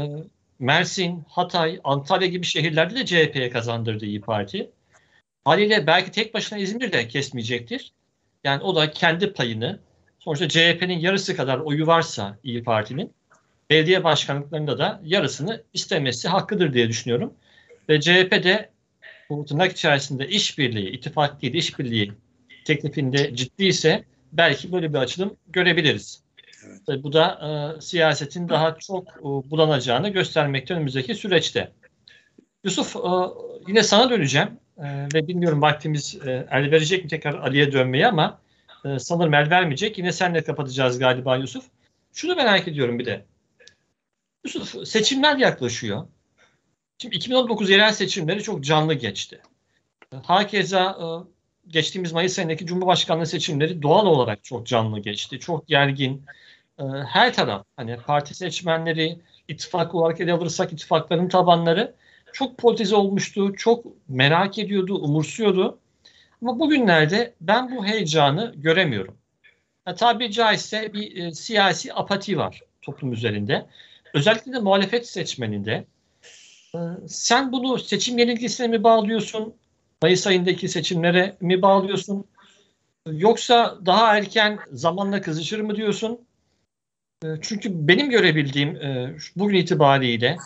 Mersin, 0.58 1.24
Hatay, 1.28 1.80
Antalya 1.84 2.28
gibi 2.28 2.46
şehirlerde 2.46 2.94
de 2.94 3.06
CHP'ye 3.06 3.50
kazandırdı 3.50 4.06
İyi 4.06 4.20
Parti. 4.20 4.70
Haliyle 5.44 5.86
belki 5.86 6.10
tek 6.10 6.34
başına 6.34 6.58
İzmir'de 6.58 7.08
kesmeyecektir. 7.08 7.92
Yani 8.44 8.62
o 8.62 8.76
da 8.76 8.90
kendi 8.90 9.32
payını 9.32 9.78
sonuçta 10.18 10.48
CHP'nin 10.48 10.98
yarısı 10.98 11.36
kadar 11.36 11.58
oyu 11.58 11.86
varsa 11.86 12.38
İyi 12.44 12.62
Parti'nin 12.62 13.12
belediye 13.70 14.04
başkanlıklarında 14.04 14.78
da 14.78 15.00
yarısını 15.04 15.62
istemesi 15.74 16.28
hakkıdır 16.28 16.72
diye 16.72 16.88
düşünüyorum. 16.88 17.34
Ve 17.88 18.00
CHP 18.00 18.30
de 18.44 18.70
bu 19.30 19.44
tırnak 19.44 19.72
içerisinde 19.72 20.28
işbirliği, 20.28 20.90
ittifak 20.90 21.42
değil 21.42 21.54
işbirliği 21.54 22.12
teklifinde 22.64 23.36
ciddi 23.36 23.64
ise 23.64 24.04
belki 24.32 24.72
böyle 24.72 24.92
bir 24.92 24.98
açılım 24.98 25.36
görebiliriz. 25.46 26.22
Evet. 26.88 27.02
Bu 27.02 27.12
da 27.12 27.38
e, 27.78 27.80
siyasetin 27.80 28.48
daha 28.48 28.78
çok 28.78 29.08
e, 29.08 29.22
bulanacağını 29.22 30.08
göstermekte 30.08 30.74
önümüzdeki 30.74 31.14
süreçte. 31.14 31.72
Yusuf 32.64 32.96
e, 32.96 33.00
yine 33.68 33.82
sana 33.82 34.10
döneceğim. 34.10 34.48
Ee, 34.78 35.08
ve 35.14 35.28
bilmiyorum 35.28 35.62
vaktimiz 35.62 36.18
e, 36.26 36.46
el 36.50 36.70
verecek 36.70 37.04
mi 37.04 37.10
tekrar 37.10 37.34
Ali'ye 37.34 37.72
dönmeye 37.72 38.06
ama 38.06 38.40
e, 38.84 38.98
sanırım 38.98 39.34
el 39.34 39.50
vermeyecek. 39.50 39.98
Yine 39.98 40.12
senle 40.12 40.44
kapatacağız 40.44 40.98
galiba 40.98 41.36
Yusuf. 41.36 41.64
Şunu 42.12 42.34
merak 42.34 42.68
ediyorum 42.68 42.98
bir 42.98 43.06
de. 43.06 43.24
Yusuf 44.44 44.88
seçimler 44.88 45.36
yaklaşıyor. 45.36 46.06
Şimdi 46.98 47.16
2019 47.16 47.70
yerel 47.70 47.92
seçimleri 47.92 48.42
çok 48.42 48.64
canlı 48.64 48.94
geçti. 48.94 49.40
Hakeza 50.22 50.90
e, 50.90 51.06
geçtiğimiz 51.70 52.12
Mayıs 52.12 52.38
ayındaki 52.38 52.66
Cumhurbaşkanlığı 52.66 53.26
seçimleri 53.26 53.82
doğal 53.82 54.06
olarak 54.06 54.44
çok 54.44 54.66
canlı 54.66 55.00
geçti. 55.00 55.40
Çok 55.40 55.66
gergin. 55.66 56.26
E, 56.78 56.82
her 56.84 57.34
taraf 57.34 57.66
hani 57.76 57.96
parti 57.96 58.34
seçmenleri, 58.34 59.18
ittifak 59.48 59.94
olarak 59.94 60.20
ele 60.20 60.32
alırsak 60.32 60.72
ittifakların 60.72 61.28
tabanları 61.28 61.94
çok 62.32 62.58
politize 62.58 62.96
olmuştu, 62.96 63.54
çok 63.56 63.86
merak 64.08 64.58
ediyordu, 64.58 64.94
umursuyordu. 64.94 65.78
Ama 66.42 66.58
bugünlerde 66.58 67.34
ben 67.40 67.76
bu 67.76 67.86
heyecanı 67.86 68.54
göremiyorum. 68.56 69.16
Ya, 69.86 69.94
tabiri 69.94 70.32
caizse 70.32 70.92
bir 70.92 71.16
e, 71.16 71.32
siyasi 71.32 71.94
apati 71.94 72.38
var 72.38 72.60
toplum 72.82 73.12
üzerinde. 73.12 73.66
Özellikle 74.14 74.52
de 74.52 74.58
muhalefet 74.58 75.08
seçmeninde. 75.08 75.84
E, 76.74 76.78
sen 77.08 77.52
bunu 77.52 77.78
seçim 77.78 78.18
yenilgisine 78.18 78.68
mi 78.68 78.84
bağlıyorsun? 78.84 79.54
Mayıs 80.02 80.26
ayındaki 80.26 80.68
seçimlere 80.68 81.36
mi 81.40 81.62
bağlıyorsun? 81.62 82.24
Yoksa 83.12 83.78
daha 83.86 84.16
erken 84.16 84.58
zamanla 84.72 85.20
kızışır 85.20 85.60
mı 85.60 85.76
diyorsun? 85.76 86.20
E, 87.24 87.26
çünkü 87.42 87.88
benim 87.88 88.10
görebildiğim 88.10 88.76
e, 88.76 89.16
bugün 89.36 89.56
itibariyle 89.56 90.36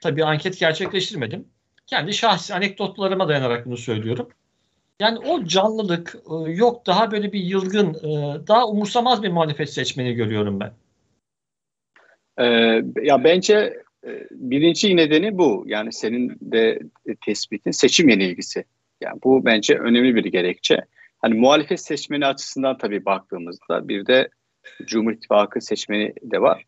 tabii 0.00 0.24
anket 0.24 0.58
gerçekleştirmedim. 0.58 1.48
Kendi 1.86 2.12
şahsi 2.14 2.54
anekdotlarıma 2.54 3.28
dayanarak 3.28 3.66
bunu 3.66 3.76
söylüyorum. 3.76 4.28
Yani 5.00 5.18
o 5.18 5.44
canlılık 5.44 6.16
e, 6.30 6.50
yok 6.50 6.86
daha 6.86 7.10
böyle 7.10 7.32
bir 7.32 7.40
yılgın, 7.40 7.94
daha 8.48 8.68
umursamaz 8.68 9.22
bir 9.22 9.28
muhalefet 9.28 9.70
seçmeni 9.70 10.14
görüyorum 10.14 10.60
ben. 10.60 10.72
Ee, 12.38 12.82
ya 13.02 13.24
bence 13.24 13.82
birinci 14.30 14.96
nedeni 14.96 15.38
bu. 15.38 15.64
Yani 15.66 15.92
senin 15.92 16.38
de 16.40 16.78
tespitin 17.24 17.70
seçim 17.70 18.08
yenilgisi. 18.08 18.64
Yani 19.00 19.20
bu 19.24 19.44
bence 19.44 19.78
önemli 19.78 20.14
bir 20.14 20.24
gerekçe. 20.24 20.84
Hani 21.18 21.34
muhalefet 21.34 21.80
seçmeni 21.80 22.26
açısından 22.26 22.78
tabii 22.78 23.04
baktığımızda 23.04 23.88
bir 23.88 24.06
de 24.06 24.28
Cumhur 24.84 25.12
İttifakı 25.12 25.60
seçmeni 25.60 26.14
de 26.22 26.40
var. 26.40 26.64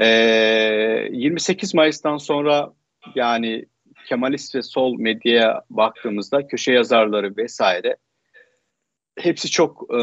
Ee, 0.00 1.08
28 1.12 1.74
Mayıs'tan 1.74 2.16
sonra 2.16 2.72
yani 3.14 3.64
Kemalist 4.08 4.54
ve 4.54 4.62
sol 4.62 4.98
medyaya 4.98 5.62
baktığımızda 5.70 6.46
köşe 6.46 6.72
yazarları 6.72 7.36
vesaire 7.36 7.96
hepsi 9.18 9.50
çok 9.50 9.86
e, 9.94 9.98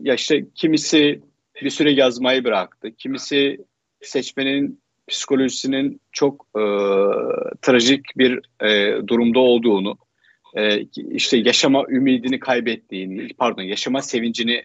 ya 0.00 0.14
işte 0.14 0.44
kimisi 0.54 1.20
bir 1.62 1.70
süre 1.70 1.90
yazmayı 1.90 2.44
bıraktı. 2.44 2.88
Kimisi 2.98 3.58
seçmenin 4.00 4.82
psikolojisinin 5.08 6.00
çok 6.12 6.46
e, 6.56 6.62
trajik 7.62 8.00
bir 8.16 8.40
e, 8.60 8.96
durumda 9.06 9.38
olduğunu, 9.38 9.98
e, 10.56 10.80
işte 11.10 11.36
yaşama 11.36 11.84
ümidini 11.88 12.40
kaybettiğini, 12.40 13.28
pardon 13.38 13.62
yaşama 13.62 14.02
sevincini 14.02 14.64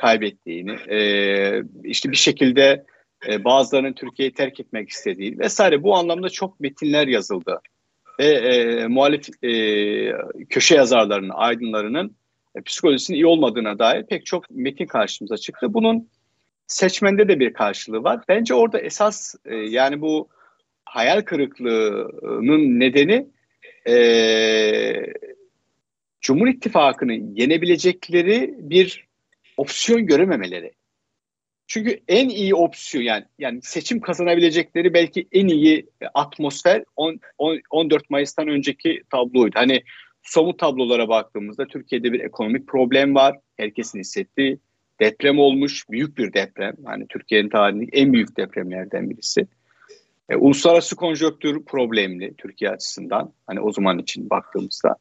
kaybettiğini, 0.00 0.72
e, 0.90 1.62
işte 1.84 2.10
bir 2.10 2.16
şekilde 2.16 2.84
e, 3.28 3.44
bazılarının 3.44 3.92
Türkiye'yi 3.92 4.32
terk 4.32 4.60
etmek 4.60 4.88
istediği 4.88 5.38
vesaire 5.38 5.82
bu 5.82 5.96
anlamda 5.96 6.28
çok 6.28 6.60
metinler 6.60 7.06
yazıldı. 7.06 7.60
Ve 8.20 8.26
e, 8.26 8.86
muhalif 8.86 9.44
e, 9.44 9.52
köşe 10.48 10.74
yazarlarının, 10.74 11.32
aydınlarının 11.34 12.16
e, 12.54 12.62
psikolojisinin 12.62 13.18
iyi 13.18 13.26
olmadığına 13.26 13.78
dair 13.78 14.06
pek 14.06 14.26
çok 14.26 14.50
metin 14.50 14.86
karşımıza 14.86 15.36
çıktı. 15.36 15.74
Bunun 15.74 16.08
seçmende 16.66 17.28
de 17.28 17.40
bir 17.40 17.52
karşılığı 17.52 18.04
var. 18.04 18.20
Bence 18.28 18.54
orada 18.54 18.80
esas 18.80 19.34
e, 19.44 19.56
yani 19.56 20.00
bu 20.00 20.28
hayal 20.84 21.22
kırıklığının 21.22 22.80
nedeni 22.80 23.26
e, 23.88 23.96
Cumhur 26.20 26.48
İttifakı'nı 26.48 27.12
yenebilecekleri 27.12 28.54
bir 28.58 29.06
opsiyon 29.56 30.06
görememeleri. 30.06 30.72
Çünkü 31.66 32.00
en 32.08 32.28
iyi 32.28 32.54
opsiyon 32.54 33.04
yani 33.04 33.24
yani 33.38 33.62
seçim 33.62 34.00
kazanabilecekleri 34.00 34.94
belki 34.94 35.28
en 35.32 35.48
iyi 35.48 35.86
atmosfer 36.14 36.84
10, 36.96 37.20
10, 37.38 37.60
14 37.70 38.10
Mayıs'tan 38.10 38.48
önceki 38.48 39.02
tabloydu. 39.10 39.52
Hani 39.54 39.82
somut 40.22 40.58
tablolara 40.58 41.08
baktığımızda 41.08 41.66
Türkiye'de 41.66 42.12
bir 42.12 42.20
ekonomik 42.20 42.66
problem 42.66 43.14
var. 43.14 43.38
Herkesin 43.56 43.98
hissettiği 43.98 44.58
deprem 45.00 45.38
olmuş. 45.38 45.90
Büyük 45.90 46.18
bir 46.18 46.32
deprem. 46.32 46.74
Yani 46.86 47.06
Türkiye'nin 47.08 47.48
tarihindeki 47.48 47.98
en 47.98 48.12
büyük 48.12 48.36
depremlerden 48.36 49.10
birisi. 49.10 49.46
E, 50.28 50.36
uluslararası 50.36 50.96
konjonktür 50.96 51.64
problemli 51.64 52.34
Türkiye 52.34 52.70
açısından. 52.70 53.32
Hani 53.46 53.60
o 53.60 53.72
zaman 53.72 53.98
için 53.98 54.30
baktığımızda. 54.30 54.96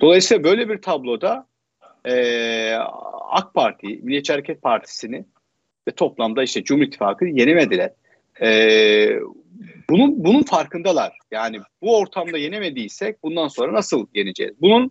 Dolayısıyla 0.00 0.44
böyle 0.44 0.68
bir 0.68 0.82
tabloda 0.82 1.46
e, 2.04 2.74
AK 3.30 3.54
Parti, 3.54 3.86
Milliyetçi 3.86 4.32
Hareket 4.32 4.62
Partisi'ni 4.62 5.24
ve 5.88 5.92
toplamda 5.92 6.42
işte 6.42 6.64
Cumhur 6.64 6.82
İttifakı 6.82 7.24
yenemediler. 7.24 7.92
E, 8.40 9.20
bunun 9.90 10.24
bunun 10.24 10.42
farkındalar. 10.42 11.18
Yani 11.30 11.60
bu 11.82 11.98
ortamda 11.98 12.38
yenemediysek 12.38 13.22
bundan 13.22 13.48
sonra 13.48 13.72
nasıl 13.72 14.06
yeneceğiz? 14.14 14.52
Bunun 14.60 14.90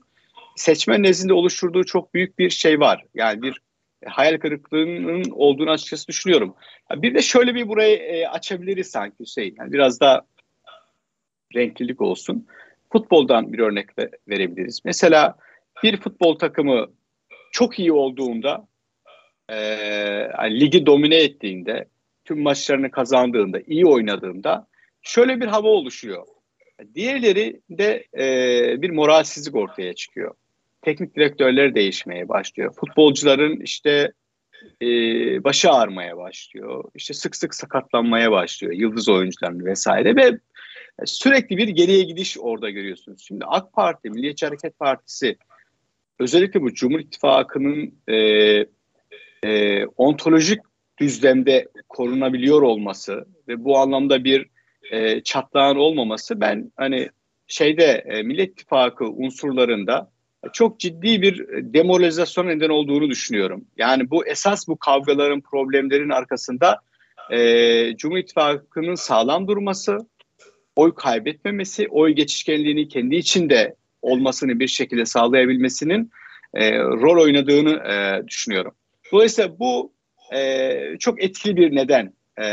seçmen 0.55 1.03
nezdinde 1.03 1.33
oluşturduğu 1.33 1.83
çok 1.83 2.13
büyük 2.13 2.39
bir 2.39 2.49
şey 2.49 2.79
var. 2.79 3.05
Yani 3.13 3.41
bir 3.41 3.61
hayal 4.05 4.37
kırıklığının 4.37 5.23
olduğunu 5.31 5.71
açıkçası 5.71 6.07
düşünüyorum. 6.07 6.55
Bir 6.95 7.13
de 7.13 7.21
şöyle 7.21 7.55
bir 7.55 7.67
burayı 7.67 7.97
e, 7.97 8.27
açabiliriz 8.27 8.87
sanki 8.87 9.15
Hüseyin. 9.19 9.55
Yani 9.59 9.71
biraz 9.71 9.99
da 9.99 10.25
renklilik 11.55 12.01
olsun. 12.01 12.47
Futboldan 12.91 13.53
bir 13.53 13.59
örnek 13.59 13.89
verebiliriz. 14.29 14.81
Mesela 14.85 15.35
bir 15.83 15.97
futbol 15.97 16.39
takımı 16.39 16.87
çok 17.51 17.79
iyi 17.79 17.91
olduğunda 17.91 18.67
e, 19.49 19.57
yani 20.37 20.59
ligi 20.59 20.85
domine 20.85 21.23
ettiğinde 21.23 21.85
tüm 22.25 22.41
maçlarını 22.41 22.91
kazandığında 22.91 23.59
iyi 23.67 23.85
oynadığında 23.85 24.67
şöyle 25.01 25.41
bir 25.41 25.47
hava 25.47 25.67
oluşuyor. 25.67 26.25
Diğerleri 26.95 27.61
de 27.69 28.07
e, 28.17 28.81
bir 28.81 28.89
moralsizlik 28.89 29.55
ortaya 29.55 29.93
çıkıyor. 29.93 30.35
Teknik 30.81 31.15
direktörler 31.15 31.75
değişmeye 31.75 32.29
başlıyor. 32.29 32.73
Futbolcuların 32.73 33.59
işte 33.59 34.11
e, 34.81 34.87
başı 35.43 35.71
ağrımaya 35.71 36.17
başlıyor. 36.17 36.83
İşte 36.95 37.13
sık 37.13 37.35
sık 37.35 37.55
sakatlanmaya 37.55 38.31
başlıyor. 38.31 38.73
Yıldız 38.73 39.09
oyuncuların 39.09 39.65
vesaire 39.65 40.15
ve 40.15 40.39
sürekli 41.05 41.57
bir 41.57 41.67
geriye 41.67 42.03
gidiş 42.03 42.37
orada 42.39 42.69
görüyorsunuz. 42.69 43.23
Şimdi 43.27 43.45
AK 43.45 43.73
Parti, 43.73 44.09
Milliyetçi 44.09 44.45
Hareket 44.45 44.79
Partisi 44.79 45.37
özellikle 46.19 46.61
bu 46.61 46.73
Cumhur 46.73 46.99
İttifakı'nın 46.99 47.93
e, 48.09 48.65
e, 49.43 49.85
ontolojik 49.85 50.59
düzlemde 50.99 51.67
korunabiliyor 51.89 52.61
olması 52.61 53.25
ve 53.47 53.63
bu 53.63 53.77
anlamda 53.77 54.23
bir 54.23 54.47
e, 54.91 55.21
çatlağın 55.21 55.75
olmaması 55.75 56.41
ben 56.41 56.71
hani 56.75 57.09
şeyde 57.47 58.03
e, 58.05 58.23
Millet 58.23 58.51
İttifakı 58.51 59.05
unsurlarında 59.05 60.11
çok 60.53 60.79
ciddi 60.79 61.21
bir 61.21 61.47
demoralizasyon 61.49 62.47
neden 62.47 62.69
olduğunu 62.69 63.09
düşünüyorum. 63.09 63.65
Yani 63.77 64.09
bu 64.09 64.27
esas 64.27 64.67
bu 64.67 64.77
kavgaların, 64.77 65.41
problemlerin 65.41 66.09
arkasında 66.09 66.79
e, 67.31 67.97
Cumhur 67.97 68.17
İttifakı'nın 68.17 68.95
sağlam 68.95 69.47
durması, 69.47 69.97
oy 70.75 70.95
kaybetmemesi, 70.95 71.87
oy 71.87 72.11
geçişkenliğini 72.11 72.87
kendi 72.87 73.15
içinde 73.15 73.75
olmasını 74.01 74.59
bir 74.59 74.67
şekilde 74.67 75.05
sağlayabilmesinin 75.05 76.11
e, 76.53 76.79
rol 76.79 77.23
oynadığını 77.23 77.71
e, 77.71 78.27
düşünüyorum. 78.27 78.73
Dolayısıyla 79.13 79.59
bu 79.59 79.93
e, 80.33 80.97
çok 80.99 81.23
etkili 81.23 81.57
bir 81.57 81.75
neden 81.75 82.13
e, 82.41 82.45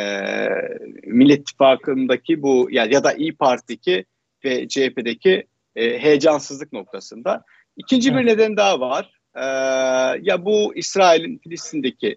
Millet 1.06 1.40
İttifakı'ndaki 1.40 2.42
bu 2.42 2.68
ya, 2.70 2.84
ya 2.84 3.04
da 3.04 3.12
İyi 3.12 3.36
Parti'deki 3.36 4.04
ve 4.44 4.68
CHP'deki 4.68 5.46
e, 5.76 5.98
heyecansızlık 5.98 6.72
noktasında. 6.72 7.44
İkinci 7.76 8.16
bir 8.16 8.26
neden 8.26 8.56
daha 8.56 8.80
var. 8.80 9.10
E, 9.34 9.44
ya 10.22 10.44
bu 10.44 10.74
İsrail'in 10.74 11.38
Filistin'deki 11.38 12.16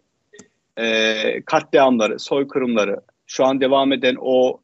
e, 0.78 1.42
katliamları, 1.46 2.20
soykırımları, 2.20 3.02
şu 3.26 3.46
an 3.46 3.62
devam 3.62 3.94
eden 3.94 4.16
o 4.20 4.62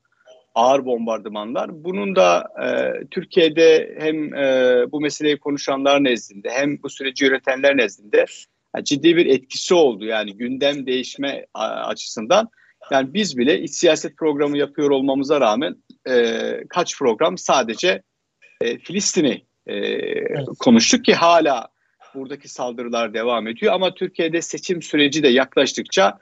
ağır 0.55 0.85
bombardımanlar. 0.85 1.83
Bunun 1.83 2.15
da 2.15 2.47
e, 2.63 2.67
Türkiye'de 3.11 3.95
hem 3.99 4.33
e, 4.33 4.85
bu 4.91 5.01
meseleyi 5.01 5.39
konuşanlar 5.39 6.03
nezdinde 6.03 6.49
hem 6.49 6.83
bu 6.83 6.89
süreci 6.89 7.25
yönetenler 7.25 7.77
nezdinde 7.77 8.25
yani 8.75 8.85
ciddi 8.85 9.15
bir 9.15 9.25
etkisi 9.25 9.73
oldu. 9.73 10.05
Yani 10.05 10.37
gündem 10.37 10.85
değişme 10.85 11.45
açısından. 11.53 12.49
Yani 12.91 13.13
biz 13.13 13.37
bile 13.37 13.61
iç 13.61 13.71
siyaset 13.71 14.17
programı 14.17 14.57
yapıyor 14.57 14.89
olmamıza 14.89 15.41
rağmen 15.41 15.75
e, 16.09 16.43
kaç 16.69 16.97
program 16.99 17.37
sadece 17.37 18.03
e, 18.61 18.77
Filistin'i 18.77 19.45
e, 19.67 19.75
evet. 19.75 20.47
konuştuk 20.59 21.05
ki 21.05 21.13
hala 21.13 21.67
buradaki 22.15 22.49
saldırılar 22.49 23.13
devam 23.13 23.47
ediyor. 23.47 23.73
Ama 23.73 23.93
Türkiye'de 23.93 24.41
seçim 24.41 24.81
süreci 24.81 25.23
de 25.23 25.27
yaklaştıkça 25.27 26.17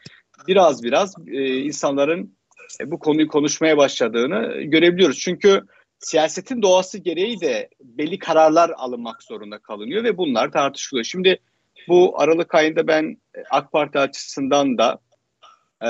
biraz 0.47 0.83
biraz 0.83 1.15
e, 1.27 1.57
insanların 1.57 2.37
e, 2.81 2.91
bu 2.91 2.99
konuyu 2.99 3.27
konuşmaya 3.27 3.77
başladığını 3.77 4.61
görebiliyoruz. 4.61 5.19
Çünkü 5.19 5.61
siyasetin 5.99 6.61
doğası 6.61 6.97
gereği 6.97 7.41
de 7.41 7.69
belli 7.81 8.19
kararlar 8.19 8.71
alınmak 8.77 9.23
zorunda 9.23 9.59
kalınıyor 9.59 10.03
ve 10.03 10.17
bunlar 10.17 10.51
tartışılıyor. 10.51 11.05
Şimdi 11.05 11.39
bu 11.87 12.21
Aralık 12.21 12.55
ayında 12.55 12.87
ben 12.87 13.17
e, 13.35 13.43
AK 13.51 13.71
Parti 13.71 13.99
açısından 13.99 14.77
da 14.77 14.99
e, 15.83 15.89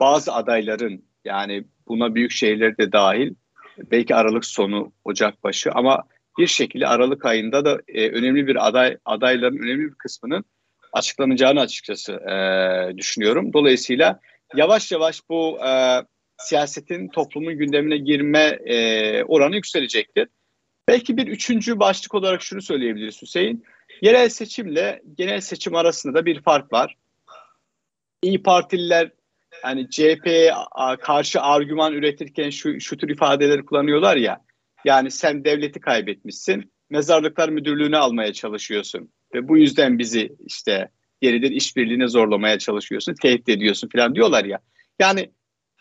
bazı 0.00 0.32
adayların 0.32 1.04
yani 1.24 1.64
buna 1.88 2.14
büyük 2.14 2.30
şehirler 2.30 2.78
de 2.78 2.92
dahil 2.92 3.34
belki 3.78 4.14
Aralık 4.14 4.44
sonu 4.44 4.92
Ocak 5.04 5.44
başı 5.44 5.72
ama 5.72 6.04
bir 6.38 6.46
şekilde 6.46 6.86
Aralık 6.86 7.24
ayında 7.24 7.64
da 7.64 7.80
e, 7.88 8.08
önemli 8.08 8.46
bir 8.46 8.68
aday 8.68 8.98
adayların 9.04 9.58
önemli 9.58 9.90
bir 9.90 9.94
kısmının 9.94 10.44
açıklanacağını 10.92 11.60
açıkçası 11.60 12.12
e, 12.12 12.96
düşünüyorum. 12.96 13.52
Dolayısıyla 13.52 14.20
yavaş 14.54 14.92
yavaş 14.92 15.20
bu 15.28 15.58
e, 15.66 16.02
siyasetin 16.38 17.08
toplumun 17.08 17.58
gündemine 17.58 17.96
girme 17.96 18.58
e, 18.66 19.24
oranı 19.24 19.54
yükselecektir. 19.54 20.28
Belki 20.88 21.16
bir 21.16 21.26
üçüncü 21.26 21.78
başlık 21.78 22.14
olarak 22.14 22.42
şunu 22.42 22.62
söyleyebiliriz 22.62 23.22
Hüseyin. 23.22 23.64
Yerel 24.02 24.28
seçimle 24.28 25.02
genel 25.14 25.40
seçim 25.40 25.74
arasında 25.74 26.14
da 26.14 26.26
bir 26.26 26.42
fark 26.42 26.72
var. 26.72 26.96
İyi 28.22 28.42
Partililer 28.42 29.10
yani 29.64 29.90
CHP'ye 29.90 30.52
karşı 31.00 31.40
argüman 31.40 31.92
üretirken 31.92 32.50
şu, 32.50 32.80
şu 32.80 32.96
tür 32.96 33.08
ifadeleri 33.08 33.64
kullanıyorlar 33.64 34.16
ya. 34.16 34.44
Yani 34.84 35.10
sen 35.10 35.44
devleti 35.44 35.80
kaybetmişsin, 35.80 36.72
mezarlıklar 36.90 37.48
müdürlüğünü 37.48 37.96
almaya 37.96 38.32
çalışıyorsun 38.32 39.12
ve 39.34 39.48
bu 39.48 39.58
yüzden 39.58 39.98
bizi 39.98 40.36
işte 40.46 40.90
geridir 41.20 41.50
işbirliğine 41.50 42.08
zorlamaya 42.08 42.58
çalışıyorsun, 42.58 43.14
tehdit 43.14 43.48
ediyorsun 43.48 43.88
falan 43.92 44.14
diyorlar 44.14 44.44
ya. 44.44 44.58
Yani 44.98 45.30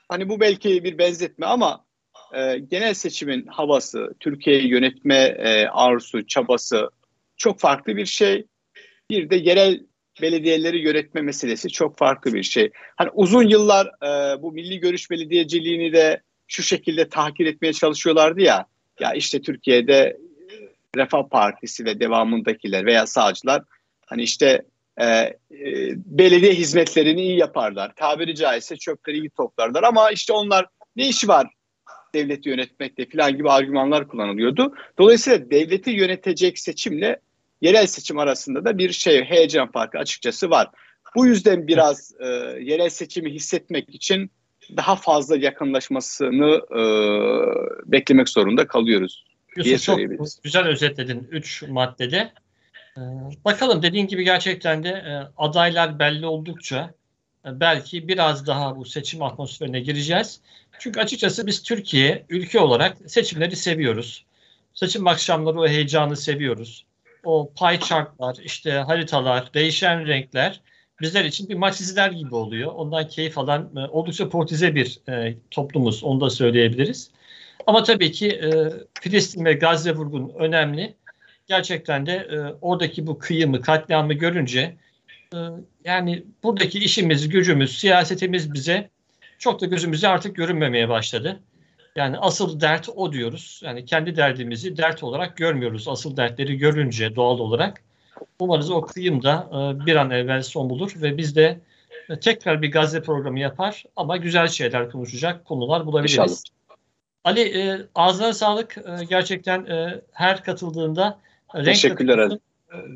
hani 0.10 0.30
bu 0.30 0.40
belki 0.40 0.84
bir 0.84 0.98
benzetme 0.98 1.46
ama 1.46 1.86
e, 2.34 2.58
genel 2.60 2.94
seçimin 2.94 3.46
havası, 3.46 4.14
Türkiye'yi 4.20 4.68
yönetme 4.68 5.16
e, 5.16 5.68
arzusu, 5.68 6.28
çabası 6.28 6.90
çok 7.38 7.60
farklı 7.60 7.96
bir 7.98 8.06
şey. 8.06 8.46
Bir 9.10 9.30
de 9.30 9.36
yerel 9.36 9.80
belediyeleri 10.22 10.80
yönetme 10.80 11.22
meselesi 11.22 11.70
çok 11.70 11.98
farklı 11.98 12.34
bir 12.34 12.44
şey. 12.44 12.72
Hani 12.96 13.10
uzun 13.14 13.50
yıllar 13.50 13.88
e, 13.88 14.42
bu 14.42 14.52
milli 14.52 14.80
görüş 14.80 15.12
belediyeciliğini 15.12 15.94
de 15.94 16.22
şu 16.48 16.64
şekilde 16.64 17.10
tahkir 17.10 17.46
etmeye 17.46 17.74
çalışıyorlardı 17.74 18.42
ya. 18.42 18.66
Ya 19.00 19.14
işte 19.14 19.42
Türkiye'de 19.42 20.18
Refah 20.96 21.30
Partisi 21.30 21.86
ve 21.86 22.00
devamındakiler 22.00 22.86
veya 22.86 23.08
sağcılar 23.08 23.62
hani 24.06 24.24
işte 24.24 24.62
e, 24.98 25.06
e, 25.06 25.36
belediye 25.96 26.54
hizmetlerini 26.54 27.22
iyi 27.22 27.38
yaparlar. 27.38 27.96
Tabiri 27.96 28.36
caizse 28.36 28.78
çöpleri 28.78 29.18
iyi 29.18 29.30
toplarlar 29.30 29.84
ama 29.84 30.12
işte 30.12 30.34
onlar 30.34 30.66
ne 30.96 31.08
işi 31.08 31.28
var 31.28 31.48
devleti 32.14 32.50
yönetmekte 32.50 33.10
falan 33.10 33.38
gibi 33.38 33.52
argümanlar 33.52 34.08
kullanılıyordu. 34.08 34.74
Dolayısıyla 35.00 35.52
devleti 35.52 35.92
yönetecek 35.92 36.60
seçimle 36.60 37.20
yerel 37.62 37.88
seçim 37.88 38.20
arasında 38.20 38.66
da 38.66 38.78
bir 38.78 38.92
şey 38.92 39.24
heyecan 39.24 39.72
farkı 39.72 39.98
açıkçası 39.98 40.50
var. 40.50 40.70
Bu 41.16 41.26
yüzden 41.26 41.68
biraz 41.68 42.14
e, 42.20 42.26
yerel 42.62 42.90
seçimi 42.90 43.34
hissetmek 43.34 43.96
için 43.96 44.32
daha 44.78 44.96
fazla 44.96 45.38
yakınlaşmasını 45.38 46.62
e, 46.72 46.82
beklemek 47.92 48.30
zorunda 48.30 48.68
kalıyoruz. 48.68 49.26
Yusuf 49.58 49.86
çok 49.86 50.00
güzel 50.44 50.68
özetledin 50.68 51.28
3 51.32 51.64
maddede. 51.68 52.32
Ee, 52.98 53.02
bakalım 53.46 53.82
dediğin 53.82 54.08
gibi 54.08 54.24
gerçekten 54.24 54.84
de 54.84 54.90
e, 54.90 55.12
adaylar 55.38 56.00
belli 56.00 56.26
oldukça 56.26 56.94
e, 57.46 57.60
belki 57.60 58.08
biraz 58.08 58.48
daha 58.48 58.76
bu 58.76 58.86
seçim 58.86 59.22
atmosferine 59.22 59.80
gireceğiz. 59.80 60.42
Çünkü 60.80 61.00
açıkçası 61.00 61.48
biz 61.48 61.64
Türkiye 61.64 62.26
ülke 62.30 62.60
olarak 62.60 62.98
seçimleri 63.08 63.56
seviyoruz. 63.56 64.26
Seçim 64.74 65.08
akşamları 65.08 65.60
o 65.60 65.68
heyecanı 65.68 66.18
seviyoruz. 66.18 66.86
O 67.28 67.54
pie 67.60 67.80
chartlar, 67.80 68.38
işte 68.44 68.72
haritalar, 68.72 69.54
değişen 69.54 70.08
renkler 70.08 70.62
bizler 71.02 71.26
için 71.26 71.50
bir 71.50 71.56
maç 71.56 71.82
izler 71.82 72.12
gibi 72.12 72.36
oluyor. 72.36 72.72
Ondan 72.76 73.08
keyif 73.08 73.38
alan 73.38 73.72
e, 73.76 73.80
oldukça 73.80 74.30
portize 74.30 74.76
bir 74.76 75.00
e, 75.10 75.38
toplumuz. 75.52 76.04
Onu 76.04 76.22
da 76.22 76.30
söyleyebiliriz. 76.30 77.12
Ama 77.66 77.84
tabii 77.84 78.12
ki 78.12 78.28
e, 78.28 78.50
Filistin 79.02 79.46
ve 79.46 79.54
Gazze 79.54 79.96
vurgun 79.96 80.30
önemli. 80.40 80.96
Gerçekten 81.48 82.06
de 82.06 82.14
e, 82.14 82.38
oradaki 82.62 83.08
bu 83.08 83.20
kıyımı, 83.20 83.62
katliamı 83.62 84.14
görünce 84.14 84.78
e, 85.34 85.38
yani 85.86 86.24
buradaki 86.44 86.80
işimiz, 86.80 87.30
gücümüz, 87.30 87.78
siyasetimiz 87.78 88.54
bize 88.54 88.90
çok 89.40 89.62
da 89.62 89.66
gözümüze 89.66 90.08
artık 90.08 90.36
görünmemeye 90.36 90.90
başladı. 90.90 91.40
Yani 91.98 92.18
asıl 92.18 92.60
dert 92.60 92.90
o 92.96 93.14
diyoruz. 93.14 93.62
Yani 93.64 93.86
kendi 93.86 94.16
derdimizi 94.16 94.78
dert 94.78 95.04
olarak 95.04 95.38
görmüyoruz. 95.38 95.88
Asıl 95.88 96.18
dertleri 96.18 96.58
görünce 96.58 97.16
doğal 97.16 97.40
olarak. 97.40 97.82
Umarız 98.40 98.72
o 98.72 98.82
kıyım 98.82 99.24
da 99.24 99.50
e, 99.52 99.86
bir 99.86 99.96
an 99.96 100.12
evvel 100.12 100.42
son 100.42 100.70
bulur 100.70 100.92
ve 100.96 101.18
biz 101.18 101.36
de 101.36 101.60
e, 102.10 102.20
tekrar 102.20 102.62
bir 102.62 102.72
Gazze 102.72 103.02
programı 103.02 103.40
yapar 103.40 103.84
ama 103.96 104.18
güzel 104.18 104.48
şeyler 104.48 104.92
konuşacak 104.92 105.46
konular 105.46 105.86
bulabiliriz. 105.86 106.14
İnşallah. 106.14 106.38
Ali 107.24 107.42
e, 107.42 107.82
ağzına 107.96 108.34
sağlık. 108.34 108.78
E, 108.78 109.06
gerçekten 109.10 109.66
e, 109.66 110.02
her 110.12 110.44
katıldığında 110.44 111.20
renk 111.56 111.66
Teşekkürler 111.66 112.18
Ali. 112.18 112.40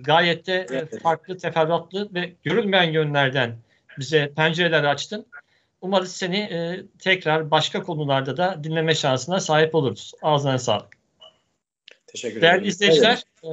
Gayet 0.04 0.48
de 0.48 0.68
evet. 0.70 1.02
farklı, 1.02 1.38
teferruatlı 1.38 2.10
ve 2.14 2.34
görülmeyen 2.44 2.92
yönlerden 2.92 3.56
bize 4.00 4.32
pencereler 4.36 4.84
açtın. 4.84 5.26
Umarız 5.82 6.16
seni 6.16 6.38
e, 6.38 6.84
tekrar 7.00 7.52
başka 7.52 7.84
konularda 7.84 8.38
da 8.38 8.64
dinleme 8.64 8.96
şansına 8.96 9.40
sahip 9.40 9.76
oluruz. 9.76 10.12
Ağzına 10.22 10.58
sağlık. 10.58 10.98
Teşekkür 12.08 12.38
ederim. 12.38 12.54
Değerli 12.54 12.68
izleyiciler, 12.68 13.24
e, 13.44 13.50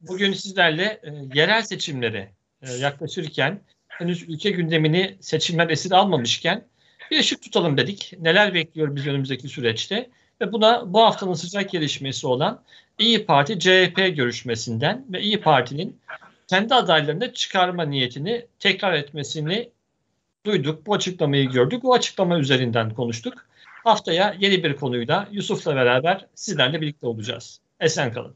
bugün 0.00 0.32
sizlerle 0.32 1.00
e, 1.02 1.10
yerel 1.34 1.62
seçimlere 1.62 2.30
e, 2.62 2.72
yaklaşırken 2.72 3.60
henüz 3.88 4.22
ülke 4.22 4.50
gündemini 4.50 5.16
seçimler 5.20 5.70
esir 5.70 5.92
almamışken 5.92 6.64
bir 7.10 7.20
ışık 7.20 7.42
tutalım 7.42 7.76
dedik. 7.76 8.12
Neler 8.18 8.54
bekliyor 8.54 8.96
biz 8.96 9.06
önümüzdeki 9.06 9.48
süreçte? 9.48 10.10
Ve 10.40 10.52
buna 10.52 10.92
bu 10.92 11.00
haftanın 11.00 11.34
sıcak 11.34 11.70
gelişmesi 11.70 12.26
olan 12.26 12.62
İyi 12.98 13.26
Parti 13.26 13.58
CHP 13.58 13.96
görüşmesinden 14.16 15.04
ve 15.12 15.22
İyi 15.22 15.40
Parti'nin 15.40 16.00
kendi 16.46 16.74
adaylarını 16.74 17.32
çıkarma 17.32 17.84
niyetini 17.84 18.46
tekrar 18.58 18.92
etmesini 18.94 19.70
duyduk. 20.46 20.86
Bu 20.86 20.94
açıklamayı 20.94 21.50
gördük. 21.50 21.82
Bu 21.82 21.94
açıklama 21.94 22.38
üzerinden 22.38 22.94
konuştuk. 22.94 23.34
Haftaya 23.84 24.36
yeni 24.38 24.64
bir 24.64 24.76
konuyla 24.76 25.28
Yusuf'la 25.32 25.76
beraber 25.76 26.26
sizlerle 26.34 26.80
birlikte 26.80 27.06
olacağız. 27.06 27.60
Esen 27.80 28.12
kalın. 28.12 28.34